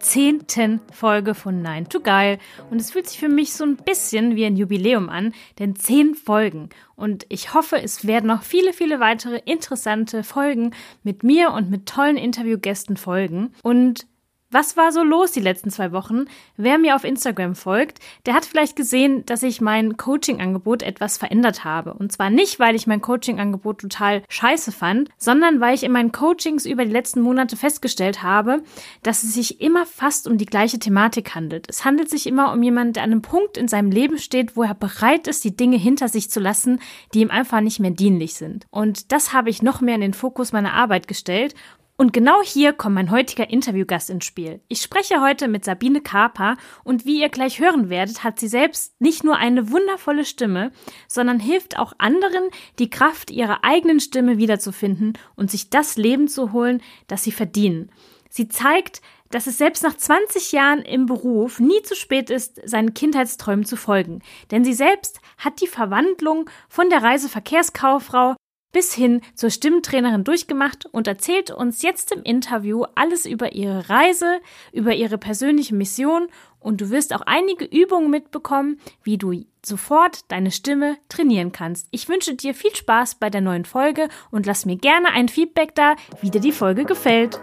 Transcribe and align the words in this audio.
zehnten 0.00 0.80
Folge 0.92 1.34
von 1.34 1.62
Nine 1.62 1.88
to 1.88 2.00
Geil. 2.00 2.38
Und 2.70 2.80
es 2.80 2.90
fühlt 2.90 3.08
sich 3.08 3.18
für 3.18 3.28
mich 3.28 3.52
so 3.52 3.64
ein 3.64 3.76
bisschen 3.76 4.36
wie 4.36 4.44
ein 4.44 4.56
Jubiläum 4.56 5.08
an, 5.08 5.34
denn 5.58 5.76
zehn 5.76 6.14
Folgen. 6.14 6.70
Und 6.96 7.26
ich 7.28 7.54
hoffe, 7.54 7.80
es 7.82 8.06
werden 8.06 8.26
noch 8.26 8.42
viele, 8.42 8.72
viele 8.72 9.00
weitere 9.00 9.40
interessante 9.44 10.24
Folgen 10.24 10.72
mit 11.02 11.22
mir 11.22 11.52
und 11.52 11.70
mit 11.70 11.86
tollen 11.86 12.16
Interviewgästen 12.16 12.96
folgen. 12.96 13.52
Und 13.62 14.06
was 14.50 14.76
war 14.76 14.92
so 14.92 15.02
los 15.02 15.32
die 15.32 15.40
letzten 15.40 15.70
zwei 15.70 15.92
Wochen? 15.92 16.24
Wer 16.56 16.78
mir 16.78 16.96
auf 16.96 17.04
Instagram 17.04 17.54
folgt, 17.54 17.98
der 18.24 18.34
hat 18.34 18.46
vielleicht 18.46 18.76
gesehen, 18.76 19.26
dass 19.26 19.42
ich 19.42 19.60
mein 19.60 19.96
Coaching-Angebot 19.96 20.82
etwas 20.82 21.18
verändert 21.18 21.64
habe. 21.64 21.92
Und 21.92 22.12
zwar 22.12 22.30
nicht, 22.30 22.58
weil 22.58 22.74
ich 22.74 22.86
mein 22.86 23.02
Coaching-Angebot 23.02 23.82
total 23.82 24.22
scheiße 24.28 24.72
fand, 24.72 25.10
sondern 25.18 25.60
weil 25.60 25.74
ich 25.74 25.84
in 25.84 25.92
meinen 25.92 26.12
Coachings 26.12 26.64
über 26.64 26.86
die 26.86 26.92
letzten 26.92 27.20
Monate 27.20 27.56
festgestellt 27.56 28.22
habe, 28.22 28.62
dass 29.02 29.22
es 29.22 29.34
sich 29.34 29.60
immer 29.60 29.84
fast 29.84 30.26
um 30.26 30.38
die 30.38 30.46
gleiche 30.46 30.78
Thematik 30.78 31.34
handelt. 31.34 31.66
Es 31.68 31.84
handelt 31.84 32.08
sich 32.08 32.26
immer 32.26 32.52
um 32.52 32.62
jemanden, 32.62 32.94
der 32.94 33.02
an 33.02 33.12
einem 33.12 33.22
Punkt 33.22 33.58
in 33.58 33.68
seinem 33.68 33.90
Leben 33.90 34.16
steht, 34.16 34.56
wo 34.56 34.62
er 34.62 34.74
bereit 34.74 35.28
ist, 35.28 35.44
die 35.44 35.56
Dinge 35.56 35.76
hinter 35.76 36.08
sich 36.08 36.30
zu 36.30 36.40
lassen, 36.40 36.80
die 37.12 37.20
ihm 37.20 37.30
einfach 37.30 37.60
nicht 37.60 37.80
mehr 37.80 37.90
dienlich 37.90 38.34
sind. 38.34 38.66
Und 38.70 39.12
das 39.12 39.34
habe 39.34 39.50
ich 39.50 39.62
noch 39.62 39.82
mehr 39.82 39.96
in 39.96 40.00
den 40.00 40.14
Fokus 40.14 40.52
meiner 40.52 40.72
Arbeit 40.72 41.06
gestellt 41.06 41.54
und 42.00 42.12
genau 42.12 42.40
hier 42.42 42.72
kommt 42.72 42.94
mein 42.94 43.10
heutiger 43.10 43.50
Interviewgast 43.50 44.08
ins 44.08 44.24
Spiel. 44.24 44.60
Ich 44.68 44.80
spreche 44.80 45.20
heute 45.20 45.48
mit 45.48 45.64
Sabine 45.64 46.00
Karper 46.00 46.56
und 46.84 47.04
wie 47.04 47.20
ihr 47.20 47.28
gleich 47.28 47.58
hören 47.58 47.90
werdet, 47.90 48.22
hat 48.22 48.38
sie 48.38 48.46
selbst 48.46 48.98
nicht 49.00 49.24
nur 49.24 49.36
eine 49.36 49.72
wundervolle 49.72 50.24
Stimme, 50.24 50.70
sondern 51.08 51.40
hilft 51.40 51.76
auch 51.76 51.92
anderen, 51.98 52.50
die 52.78 52.88
Kraft 52.88 53.32
ihrer 53.32 53.64
eigenen 53.64 53.98
Stimme 53.98 54.38
wiederzufinden 54.38 55.14
und 55.34 55.50
sich 55.50 55.70
das 55.70 55.96
Leben 55.96 56.28
zu 56.28 56.52
holen, 56.52 56.80
das 57.08 57.24
sie 57.24 57.32
verdienen. 57.32 57.90
Sie 58.30 58.46
zeigt, 58.46 59.02
dass 59.30 59.48
es 59.48 59.58
selbst 59.58 59.82
nach 59.82 59.96
20 59.96 60.52
Jahren 60.52 60.82
im 60.82 61.06
Beruf 61.06 61.58
nie 61.58 61.82
zu 61.82 61.96
spät 61.96 62.30
ist, 62.30 62.60
seinen 62.64 62.94
Kindheitsträumen 62.94 63.64
zu 63.64 63.76
folgen. 63.76 64.22
Denn 64.52 64.64
sie 64.64 64.72
selbst 64.72 65.20
hat 65.36 65.60
die 65.60 65.66
Verwandlung 65.66 66.48
von 66.68 66.90
der 66.90 67.02
Reiseverkehrskauffrau 67.02 68.36
bis 68.72 68.92
hin 68.92 69.22
zur 69.34 69.50
Stimmtrainerin 69.50 70.24
durchgemacht 70.24 70.86
und 70.86 71.06
erzählt 71.06 71.50
uns 71.50 71.82
jetzt 71.82 72.12
im 72.12 72.22
Interview 72.22 72.84
alles 72.94 73.26
über 73.26 73.52
ihre 73.52 73.88
Reise, 73.88 74.40
über 74.72 74.94
ihre 74.94 75.18
persönliche 75.18 75.74
Mission 75.74 76.28
und 76.60 76.80
du 76.80 76.90
wirst 76.90 77.14
auch 77.14 77.22
einige 77.22 77.64
Übungen 77.64 78.10
mitbekommen, 78.10 78.80
wie 79.02 79.18
du 79.18 79.44
sofort 79.64 80.30
deine 80.30 80.50
Stimme 80.50 80.96
trainieren 81.08 81.52
kannst. 81.52 81.88
Ich 81.90 82.08
wünsche 82.08 82.34
dir 82.34 82.54
viel 82.54 82.74
Spaß 82.74 83.16
bei 83.16 83.30
der 83.30 83.40
neuen 83.40 83.64
Folge 83.64 84.08
und 84.30 84.46
lass 84.46 84.66
mir 84.66 84.76
gerne 84.76 85.12
ein 85.12 85.28
Feedback 85.28 85.74
da, 85.74 85.96
wie 86.20 86.30
dir 86.30 86.40
die 86.40 86.52
Folge 86.52 86.84
gefällt. 86.84 87.40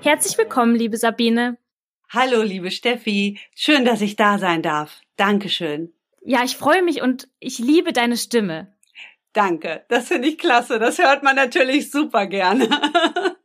Herzlich 0.00 0.38
willkommen, 0.38 0.74
liebe 0.74 0.96
Sabine. 0.96 1.58
Hallo, 2.10 2.42
liebe 2.42 2.70
Steffi. 2.70 3.38
Schön, 3.54 3.84
dass 3.84 4.00
ich 4.00 4.16
da 4.16 4.38
sein 4.38 4.62
darf. 4.62 5.02
Dankeschön. 5.16 5.92
Ja, 6.22 6.42
ich 6.44 6.56
freue 6.56 6.82
mich 6.82 7.02
und 7.02 7.28
ich 7.38 7.58
liebe 7.58 7.92
deine 7.92 8.16
Stimme. 8.16 8.72
Danke, 9.38 9.84
das 9.86 10.08
finde 10.08 10.26
ich 10.26 10.36
klasse. 10.36 10.80
Das 10.80 10.98
hört 10.98 11.22
man 11.22 11.36
natürlich 11.36 11.92
super 11.92 12.26
gerne. 12.26 12.68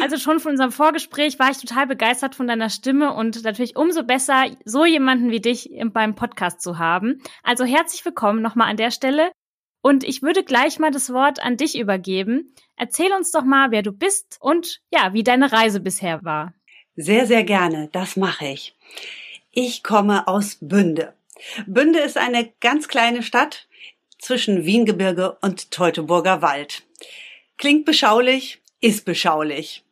Also 0.00 0.18
schon 0.18 0.38
von 0.38 0.52
unserem 0.52 0.70
Vorgespräch 0.70 1.38
war 1.40 1.50
ich 1.50 1.58
total 1.58 1.88
begeistert 1.88 2.36
von 2.36 2.46
deiner 2.46 2.70
Stimme 2.70 3.12
und 3.14 3.42
natürlich 3.42 3.74
umso 3.74 4.04
besser, 4.04 4.44
so 4.64 4.84
jemanden 4.84 5.32
wie 5.32 5.40
dich 5.40 5.70
beim 5.86 6.14
Podcast 6.14 6.60
zu 6.60 6.78
haben. 6.78 7.20
Also 7.42 7.64
herzlich 7.64 8.04
willkommen 8.04 8.42
nochmal 8.42 8.70
an 8.70 8.76
der 8.76 8.92
Stelle. 8.92 9.32
Und 9.80 10.04
ich 10.04 10.22
würde 10.22 10.44
gleich 10.44 10.78
mal 10.78 10.92
das 10.92 11.12
Wort 11.12 11.42
an 11.42 11.56
dich 11.56 11.76
übergeben. 11.76 12.54
Erzähl 12.76 13.12
uns 13.12 13.32
doch 13.32 13.42
mal, 13.42 13.72
wer 13.72 13.82
du 13.82 13.90
bist 13.90 14.36
und 14.40 14.80
ja, 14.92 15.12
wie 15.14 15.24
deine 15.24 15.50
Reise 15.50 15.80
bisher 15.80 16.22
war. 16.22 16.54
Sehr, 16.94 17.26
sehr 17.26 17.42
gerne. 17.42 17.88
Das 17.90 18.16
mache 18.16 18.46
ich. 18.46 18.76
Ich 19.50 19.82
komme 19.82 20.28
aus 20.28 20.58
Bünde. 20.60 21.14
Bünde 21.66 21.98
ist 21.98 22.18
eine 22.18 22.52
ganz 22.60 22.86
kleine 22.86 23.24
Stadt 23.24 23.66
zwischen 24.22 24.64
Wiengebirge 24.64 25.36
und 25.42 25.70
Teutoburger 25.70 26.40
Wald. 26.40 26.84
Klingt 27.58 27.84
beschaulich, 27.84 28.62
ist 28.80 29.04
beschaulich. 29.04 29.84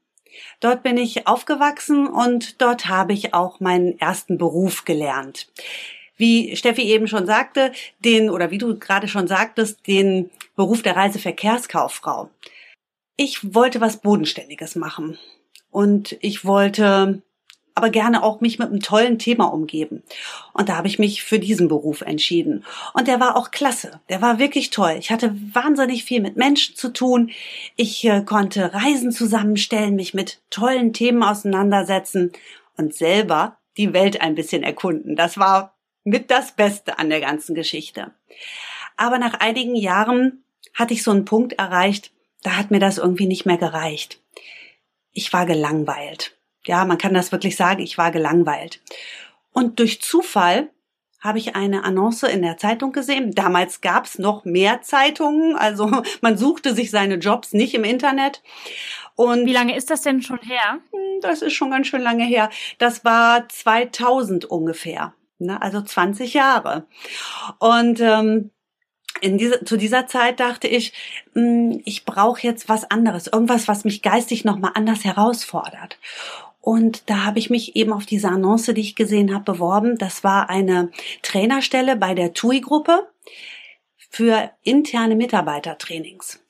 Dort 0.61 0.83
bin 0.83 0.97
ich 0.97 1.27
aufgewachsen 1.27 2.07
und 2.07 2.63
dort 2.63 2.87
habe 2.87 3.13
ich 3.13 3.35
auch 3.35 3.61
meinen 3.61 3.99
ersten 3.99 4.39
Beruf 4.39 4.85
gelernt. 4.85 5.49
Wie 6.17 6.55
Steffi 6.55 6.83
eben 6.83 7.09
schon 7.09 7.27
sagte, 7.27 7.73
den, 7.99 8.31
oder 8.31 8.51
wie 8.51 8.59
du 8.59 8.79
gerade 8.79 9.09
schon 9.09 9.27
sagtest, 9.27 9.87
den 9.87 10.31
Beruf 10.55 10.83
der 10.83 10.97
Reiseverkehrskauffrau. 10.97 12.31
Ich 13.17 13.55
wollte 13.55 13.81
was 13.81 14.01
Bodenständiges 14.01 14.77
machen. 14.77 15.19
Und 15.71 16.17
ich 16.21 16.45
wollte 16.45 17.23
aber 17.75 17.91
gerne 17.91 18.23
auch 18.23 18.41
mich 18.41 18.59
mit 18.59 18.69
einem 18.69 18.81
tollen 18.81 19.19
Thema 19.19 19.47
umgeben. 19.47 20.03
Und 20.53 20.69
da 20.69 20.77
habe 20.77 20.89
ich 20.89 20.99
mich 20.99 21.23
für 21.23 21.39
diesen 21.39 21.69
Beruf 21.69 22.01
entschieden. 22.01 22.65
Und 22.95 23.09
der 23.09 23.21
war 23.21 23.37
auch 23.37 23.51
klasse. 23.51 24.01
Der 24.09 24.21
war 24.23 24.39
wirklich 24.39 24.71
toll. 24.71 24.97
Ich 24.99 25.11
hatte 25.11 25.35
wahnsinnig 25.53 26.05
viel 26.05 26.21
mit 26.21 26.37
Menschen 26.37 26.77
zu 26.77 26.93
tun. 26.93 27.31
Ich 27.77 28.05
äh, 28.05 28.23
konnte 28.23 28.75
Reisen 28.75 29.13
zusammenstellen, 29.13 29.97
mich 29.97 30.15
mit 30.15 30.41
tollen 30.51 30.93
Themen 30.93 31.23
auseinandersetzen 31.23 32.33
und 32.77 32.95
selber 32.95 33.57
die 33.77 33.93
Welt 33.93 34.21
ein 34.21 34.35
bisschen 34.35 34.63
erkunden. 34.63 35.17
Das 35.17 35.39
war 35.39 35.77
mit 36.05 36.31
das 36.31 36.53
Beste 36.53 36.99
an 36.99 37.11
der 37.11 37.21
ganzen 37.21 37.55
Geschichte. 37.55 38.13
Aber 38.97 39.19
nach 39.19 39.35
einigen 39.41 39.77
Jahren 39.77 40.45
hatte 40.75 40.95
ich 40.95 41.03
so 41.03 41.11
einen 41.11 41.25
Punkt 41.25 41.55
erreicht, 41.55 42.13
da 42.43 42.57
hat 42.57 42.71
mir 42.71 42.81
das 42.81 42.99
irgendwie 42.99 43.27
nicht 43.27 43.47
mehr 43.47 43.59
gereicht. 43.59 44.21
Ich 45.13 45.33
war 45.33 45.47
gelangweilt. 45.47 46.37
Ja, 46.71 46.85
man 46.85 46.99
kann 46.99 47.15
das 47.15 47.33
wirklich 47.33 47.57
sagen, 47.57 47.83
ich 47.83 47.99
war 47.99 48.13
gelangweilt. 48.13 48.81
Und 49.53 49.81
durch 49.81 50.01
Zufall 50.01 50.71
habe 51.19 51.39
ich 51.39 51.57
eine 51.57 51.83
Annonce 51.83 52.23
in 52.23 52.43
der 52.43 52.59
Zeitung 52.59 52.93
gesehen. 52.93 53.33
Damals 53.33 53.81
gab 53.81 54.05
es 54.05 54.21
noch 54.21 54.45
mehr 54.45 54.81
Zeitungen, 54.81 55.57
also 55.57 55.91
man 56.21 56.39
suchte 56.39 56.73
sich 56.73 56.93
seine 56.93 57.17
Jobs 57.17 57.55
nicht 57.55 57.75
im 57.75 57.83
Internet. 57.83 58.45
Und 59.17 59.47
wie 59.47 59.53
lange 59.53 59.75
ist 59.77 59.91
das 59.91 60.03
denn 60.03 60.23
schon 60.23 60.39
her? 60.43 60.79
Hm, 60.93 61.21
das 61.23 61.43
ist 61.43 61.55
schon 61.55 61.73
ganz 61.73 61.89
schön 61.89 62.03
lange 62.03 62.25
her. 62.25 62.51
Das 62.79 63.05
war 63.05 63.49
2000 63.49 64.45
ungefähr, 64.45 65.13
ne? 65.41 65.61
also 65.61 65.83
20 65.83 66.35
Jahre. 66.35 66.87
Und 67.59 67.99
ähm, 67.99 68.53
in 69.21 69.39
diese, 69.39 69.65
zu 69.65 69.77
dieser 69.77 70.07
Zeit 70.07 70.39
dachte 70.39 70.69
ich, 70.69 70.93
mh, 71.35 71.43
hm, 71.43 71.83
ich 71.85 72.05
brauche 72.05 72.47
jetzt 72.47 72.69
was 72.69 72.89
anderes, 72.93 73.27
irgendwas, 73.27 73.67
was 73.67 73.83
mich 73.83 74.03
geistig 74.03 74.45
nochmal 74.45 74.71
anders 74.77 75.03
herausfordert. 75.03 75.99
Und 76.61 77.09
da 77.09 77.25
habe 77.25 77.39
ich 77.39 77.51
mich 77.51 77.77
eben 77.77 77.93
auf 77.93 78.07
diese 78.07 78.29
Annonce, 78.29 78.75
die 78.75 78.83
ich 78.83 78.97
gesehen 78.97 79.35
habe, 79.35 79.53
beworben. 79.53 79.97
Das 79.97 80.25
war 80.25 80.51
eine 80.51 80.91
Trainerstelle 81.23 81.97
bei 81.97 82.15
der 82.15 82.35
TUI-Gruppe 82.35 83.09
für 84.11 84.51
interne 84.63 85.17
Mitarbeitertrainings. 85.17 86.41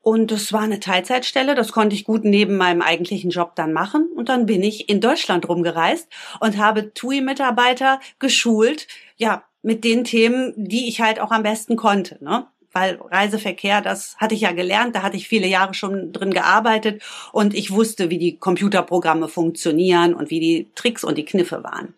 Und 0.00 0.32
es 0.32 0.52
war 0.52 0.60
eine 0.60 0.80
Teilzeitstelle, 0.80 1.54
das 1.54 1.72
konnte 1.72 1.96
ich 1.96 2.04
gut 2.04 2.24
neben 2.24 2.58
meinem 2.58 2.82
eigentlichen 2.82 3.30
Job 3.30 3.54
dann 3.54 3.72
machen. 3.72 4.06
Und 4.14 4.28
dann 4.28 4.44
bin 4.44 4.62
ich 4.62 4.88
in 4.90 5.00
Deutschland 5.00 5.48
rumgereist 5.48 6.08
und 6.40 6.58
habe 6.58 6.92
TUI-Mitarbeiter 6.92 8.00
geschult, 8.18 8.86
ja, 9.16 9.44
mit 9.62 9.82
den 9.82 10.04
Themen, 10.04 10.52
die 10.56 10.88
ich 10.88 11.00
halt 11.00 11.18
auch 11.20 11.30
am 11.30 11.42
besten 11.42 11.76
konnte. 11.76 12.22
Ne? 12.22 12.46
Weil 12.74 13.00
Reiseverkehr, 13.10 13.80
das 13.80 14.16
hatte 14.18 14.34
ich 14.34 14.42
ja 14.42 14.52
gelernt, 14.52 14.94
da 14.96 15.02
hatte 15.02 15.16
ich 15.16 15.28
viele 15.28 15.46
Jahre 15.46 15.72
schon 15.72 16.12
drin 16.12 16.34
gearbeitet 16.34 17.02
und 17.32 17.54
ich 17.54 17.70
wusste, 17.70 18.10
wie 18.10 18.18
die 18.18 18.36
Computerprogramme 18.36 19.28
funktionieren 19.28 20.12
und 20.12 20.28
wie 20.30 20.40
die 20.40 20.68
Tricks 20.74 21.04
und 21.04 21.16
die 21.16 21.24
Kniffe 21.24 21.62
waren. 21.62 21.94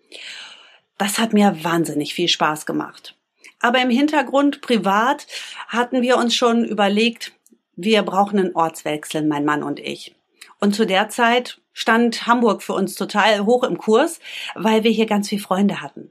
Das 0.99 1.19
hat 1.19 1.33
mir 1.33 1.65
wahnsinnig 1.65 2.15
viel 2.15 2.29
Spaß 2.29 2.67
gemacht. 2.67 3.17
Aber 3.61 3.81
im 3.81 3.91
Hintergrund 3.91 4.61
privat 4.61 5.27
hatten 5.69 6.03
wir 6.03 6.19
uns 6.19 6.37
schon 6.37 6.65
überlegt, 6.65 7.33
wir 7.75 8.03
brauchen 8.03 8.39
einen 8.39 8.55
Ortswechsel, 8.55 9.27
mein 9.27 9.45
Mann 9.45 9.63
und 9.63 9.81
ich. 9.81 10.15
Und 10.61 10.75
zu 10.75 10.87
der 10.87 11.09
Zeit 11.09 11.59
stand 11.73 12.27
Hamburg 12.27 12.63
für 12.63 12.75
uns 12.75 12.95
total 12.95 13.45
hoch 13.45 13.65
im 13.65 13.79
Kurs, 13.79 14.21
weil 14.55 14.85
wir 14.85 14.91
hier 14.91 15.07
ganz 15.07 15.29
viele 15.29 15.43
Freunde 15.43 15.81
hatten. 15.81 16.11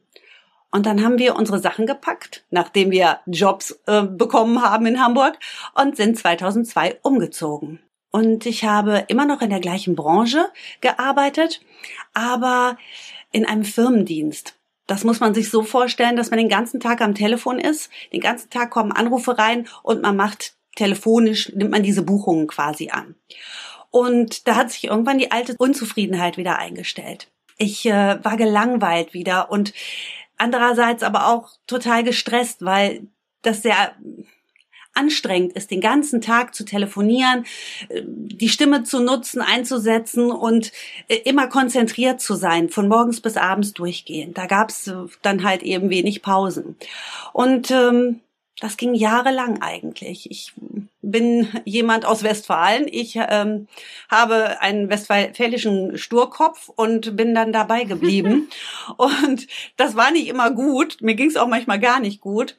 Und 0.75 0.85
dann 0.85 1.05
haben 1.05 1.19
wir 1.19 1.37
unsere 1.37 1.59
Sachen 1.59 1.87
gepackt, 1.87 2.43
nachdem 2.49 2.91
wir 2.91 3.19
Jobs 3.27 3.79
äh, 3.85 4.03
bekommen 4.03 4.61
haben 4.61 4.85
in 4.85 5.01
Hamburg 5.01 5.39
und 5.73 5.95
sind 5.95 6.17
2002 6.17 6.99
umgezogen. 7.01 7.79
Und 8.11 8.45
ich 8.45 8.65
habe 8.65 9.05
immer 9.07 9.25
noch 9.25 9.41
in 9.41 9.51
der 9.51 9.61
gleichen 9.61 9.95
Branche 9.95 10.49
gearbeitet, 10.81 11.61
aber 12.13 12.77
in 13.31 13.45
einem 13.45 13.63
Firmendienst. 13.63 14.55
Das 14.85 15.05
muss 15.05 15.21
man 15.21 15.33
sich 15.33 15.49
so 15.49 15.63
vorstellen, 15.63 16.17
dass 16.17 16.29
man 16.29 16.39
den 16.39 16.49
ganzen 16.49 16.81
Tag 16.81 16.99
am 16.99 17.15
Telefon 17.15 17.57
ist, 17.57 17.89
den 18.11 18.19
ganzen 18.19 18.49
Tag 18.49 18.69
kommen 18.69 18.91
Anrufe 18.91 19.37
rein 19.37 19.69
und 19.81 20.01
man 20.01 20.17
macht 20.17 20.55
telefonisch 20.75 21.53
nimmt 21.55 21.71
man 21.71 21.83
diese 21.83 22.01
Buchungen 22.01 22.47
quasi 22.47 22.89
an. 22.89 23.15
Und 23.91 24.45
da 24.45 24.57
hat 24.57 24.73
sich 24.73 24.83
irgendwann 24.83 25.19
die 25.19 25.31
alte 25.31 25.55
Unzufriedenheit 25.57 26.35
wieder 26.35 26.59
eingestellt. 26.59 27.31
Ich 27.57 27.85
äh, 27.85 28.21
war 28.21 28.35
gelangweilt 28.35 29.13
wieder 29.13 29.49
und 29.49 29.71
andererseits 30.37 31.03
aber 31.03 31.27
auch 31.27 31.51
total 31.67 32.03
gestresst, 32.03 32.63
weil 32.63 33.07
das 33.41 33.61
sehr 33.61 33.95
anstrengend 34.95 35.53
ist, 35.53 35.71
den 35.71 35.81
ganzen 35.81 36.21
Tag 36.21 36.55
zu 36.55 36.63
telefonieren, 36.63 37.45
äh, 37.89 38.01
die 38.05 38.49
Stimme 38.49 38.83
zu 38.83 39.01
nutzen, 39.01 39.41
einzusetzen 39.41 40.31
und 40.31 40.71
äh, 41.07 41.17
immer 41.25 41.47
konzentriert 41.47 42.21
zu 42.21 42.33
sein, 42.35 42.69
von 42.69 42.87
morgens 42.87 43.21
bis 43.21 43.37
abends 43.37 43.73
durchgehend. 43.73 44.37
Da 44.37 44.47
gab's 44.47 44.87
äh, 44.87 44.95
dann 45.21 45.43
halt 45.43 45.63
eben 45.63 45.89
wenig 45.89 46.21
Pausen. 46.21 46.77
Und 47.33 47.69
ähm, 47.71 48.21
das 48.61 48.77
ging 48.77 48.93
jahrelang 48.93 49.61
eigentlich. 49.61 50.31
Ich 50.31 50.53
bin 51.01 51.49
jemand 51.65 52.05
aus 52.05 52.23
Westfalen. 52.23 52.87
Ich 52.89 53.17
ähm, 53.17 53.67
habe 54.09 54.61
einen 54.61 54.89
westfälischen 54.89 55.97
Sturkopf 55.97 56.69
und 56.69 57.17
bin 57.17 57.35
dann 57.35 57.51
dabei 57.51 57.83
geblieben. 57.83 58.49
und 58.97 59.47
das 59.75 59.97
war 59.97 60.11
nicht 60.11 60.27
immer 60.27 60.51
gut. 60.51 60.97
Mir 61.01 61.15
ging 61.15 61.27
es 61.27 61.35
auch 61.35 61.49
manchmal 61.49 61.79
gar 61.79 61.99
nicht 61.99 62.21
gut. 62.21 62.55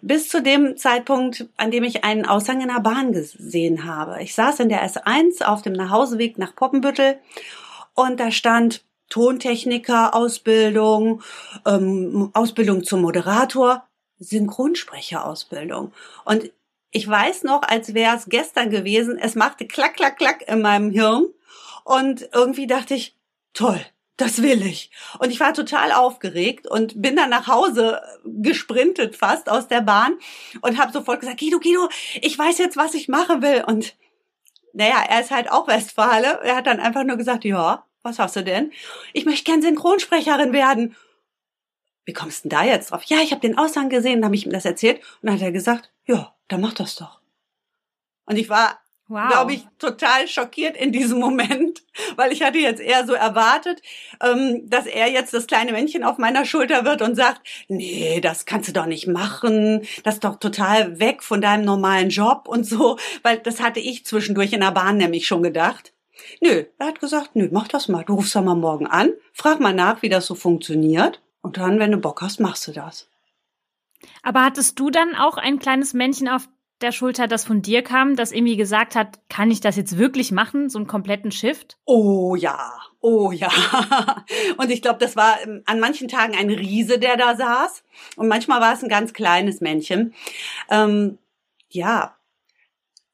Bis 0.00 0.28
zu 0.28 0.42
dem 0.42 0.76
Zeitpunkt, 0.76 1.48
an 1.56 1.72
dem 1.72 1.82
ich 1.82 2.04
einen 2.04 2.24
Aushang 2.24 2.60
in 2.60 2.68
der 2.68 2.80
Bahn 2.80 3.12
gesehen 3.12 3.84
habe. 3.84 4.22
Ich 4.22 4.34
saß 4.34 4.60
in 4.60 4.68
der 4.68 4.88
S1 4.88 5.42
auf 5.42 5.62
dem 5.62 5.72
Nachhauseweg 5.72 6.38
nach 6.38 6.54
Poppenbüttel 6.54 7.18
und 7.94 8.20
da 8.20 8.30
stand 8.30 8.84
Tontechniker, 9.08 10.14
Ausbildung, 10.14 11.20
ähm, 11.66 12.30
Ausbildung 12.32 12.84
zum 12.84 13.02
Moderator 13.02 13.84
Synchronsprecherausbildung. 14.22 15.92
Und 16.24 16.50
ich 16.90 17.08
weiß 17.08 17.44
noch, 17.44 17.62
als 17.62 17.94
wäre 17.94 18.16
es 18.16 18.26
gestern 18.26 18.70
gewesen, 18.70 19.18
es 19.18 19.34
machte 19.34 19.66
klack, 19.66 19.94
klack, 19.96 20.18
klack 20.18 20.46
in 20.46 20.62
meinem 20.62 20.90
Hirn. 20.90 21.26
Und 21.84 22.28
irgendwie 22.32 22.66
dachte 22.66 22.94
ich, 22.94 23.16
toll, 23.54 23.80
das 24.16 24.42
will 24.42 24.64
ich. 24.64 24.90
Und 25.18 25.30
ich 25.30 25.40
war 25.40 25.54
total 25.54 25.90
aufgeregt 25.92 26.66
und 26.66 27.00
bin 27.00 27.16
dann 27.16 27.30
nach 27.30 27.48
Hause 27.48 28.00
gesprintet 28.24 29.16
fast 29.16 29.48
aus 29.48 29.68
der 29.68 29.80
Bahn 29.80 30.18
und 30.60 30.78
habe 30.78 30.92
sofort 30.92 31.20
gesagt, 31.20 31.40
Guido, 31.40 31.58
Guido, 31.58 31.88
ich 32.20 32.38
weiß 32.38 32.58
jetzt, 32.58 32.76
was 32.76 32.94
ich 32.94 33.08
machen 33.08 33.42
will. 33.42 33.64
Und 33.66 33.96
naja, 34.74 35.02
er 35.08 35.20
ist 35.20 35.30
halt 35.30 35.50
auch 35.50 35.66
Westfale. 35.66 36.40
Er 36.42 36.56
hat 36.56 36.66
dann 36.66 36.80
einfach 36.80 37.04
nur 37.04 37.16
gesagt, 37.16 37.44
ja, 37.44 37.84
was 38.02 38.18
hast 38.18 38.36
du 38.36 38.44
denn? 38.44 38.72
Ich 39.12 39.24
möchte 39.24 39.44
gern 39.44 39.62
Synchronsprecherin 39.62 40.52
werden 40.52 40.96
wie 42.04 42.12
kommst 42.12 42.44
du 42.44 42.48
denn 42.48 42.58
da 42.58 42.64
jetzt 42.64 42.90
drauf? 42.90 43.04
Ja, 43.04 43.18
ich 43.22 43.30
habe 43.30 43.40
den 43.40 43.58
Aushang 43.58 43.88
gesehen, 43.88 44.20
dann 44.20 44.26
habe 44.26 44.36
ich 44.36 44.46
ihm 44.46 44.52
das 44.52 44.64
erzählt 44.64 44.98
und 45.20 45.28
dann 45.28 45.34
hat 45.34 45.42
er 45.42 45.52
gesagt, 45.52 45.90
ja, 46.06 46.34
dann 46.48 46.60
mach 46.60 46.74
das 46.74 46.96
doch. 46.96 47.20
Und 48.24 48.36
ich 48.36 48.48
war, 48.48 48.80
wow. 49.08 49.28
glaube 49.28 49.54
ich, 49.54 49.66
total 49.78 50.26
schockiert 50.26 50.76
in 50.76 50.92
diesem 50.92 51.18
Moment, 51.18 51.82
weil 52.16 52.32
ich 52.32 52.42
hatte 52.42 52.58
jetzt 52.58 52.80
eher 52.80 53.06
so 53.06 53.12
erwartet, 53.12 53.82
ähm, 54.20 54.68
dass 54.68 54.86
er 54.86 55.10
jetzt 55.10 55.32
das 55.32 55.46
kleine 55.46 55.72
Männchen 55.72 56.02
auf 56.02 56.18
meiner 56.18 56.44
Schulter 56.44 56.84
wird 56.84 57.02
und 57.02 57.14
sagt, 57.14 57.40
nee, 57.68 58.20
das 58.20 58.46
kannst 58.46 58.68
du 58.68 58.72
doch 58.72 58.86
nicht 58.86 59.06
machen, 59.06 59.86
das 60.02 60.14
ist 60.14 60.24
doch 60.24 60.36
total 60.36 60.98
weg 60.98 61.22
von 61.22 61.40
deinem 61.40 61.64
normalen 61.64 62.10
Job 62.10 62.48
und 62.48 62.64
so, 62.64 62.98
weil 63.22 63.38
das 63.38 63.60
hatte 63.60 63.80
ich 63.80 64.04
zwischendurch 64.04 64.52
in 64.52 64.60
der 64.60 64.72
Bahn 64.72 64.96
nämlich 64.96 65.26
schon 65.26 65.42
gedacht. 65.42 65.92
Nö, 66.40 66.64
er 66.78 66.86
hat 66.86 67.00
gesagt, 67.00 67.34
nö, 67.34 67.48
mach 67.52 67.68
das 67.68 67.88
mal. 67.88 68.04
Du 68.04 68.14
rufst 68.14 68.34
doch 68.34 68.42
mal 68.42 68.54
morgen 68.54 68.86
an, 68.86 69.12
frag 69.32 69.60
mal 69.60 69.74
nach, 69.74 70.02
wie 70.02 70.08
das 70.08 70.26
so 70.26 70.34
funktioniert. 70.34 71.21
Und 71.42 71.58
dann, 71.58 71.78
wenn 71.78 71.92
du 71.92 71.98
Bock 71.98 72.22
hast, 72.22 72.40
machst 72.40 72.66
du 72.66 72.72
das. 72.72 73.08
Aber 74.22 74.44
hattest 74.44 74.78
du 74.78 74.90
dann 74.90 75.14
auch 75.14 75.36
ein 75.36 75.58
kleines 75.58 75.94
Männchen 75.94 76.28
auf 76.28 76.48
der 76.80 76.92
Schulter, 76.92 77.28
das 77.28 77.44
von 77.44 77.62
dir 77.62 77.82
kam, 77.82 78.16
das 78.16 78.32
irgendwie 78.32 78.56
gesagt 78.56 78.96
hat, 78.96 79.20
kann 79.28 79.50
ich 79.50 79.60
das 79.60 79.76
jetzt 79.76 79.98
wirklich 79.98 80.32
machen, 80.32 80.68
so 80.68 80.78
einen 80.78 80.88
kompletten 80.88 81.30
Shift? 81.30 81.76
Oh 81.84 82.34
ja, 82.34 82.72
oh 83.00 83.30
ja. 83.30 83.50
Und 84.56 84.70
ich 84.70 84.82
glaube, 84.82 84.98
das 84.98 85.16
war 85.16 85.40
ähm, 85.42 85.62
an 85.66 85.80
manchen 85.80 86.08
Tagen 86.08 86.34
ein 86.34 86.50
Riese, 86.50 86.98
der 86.98 87.16
da 87.16 87.36
saß. 87.36 87.84
Und 88.16 88.28
manchmal 88.28 88.60
war 88.60 88.74
es 88.74 88.82
ein 88.82 88.88
ganz 88.88 89.12
kleines 89.12 89.60
Männchen. 89.60 90.14
Ähm, 90.70 91.18
ja, 91.68 92.16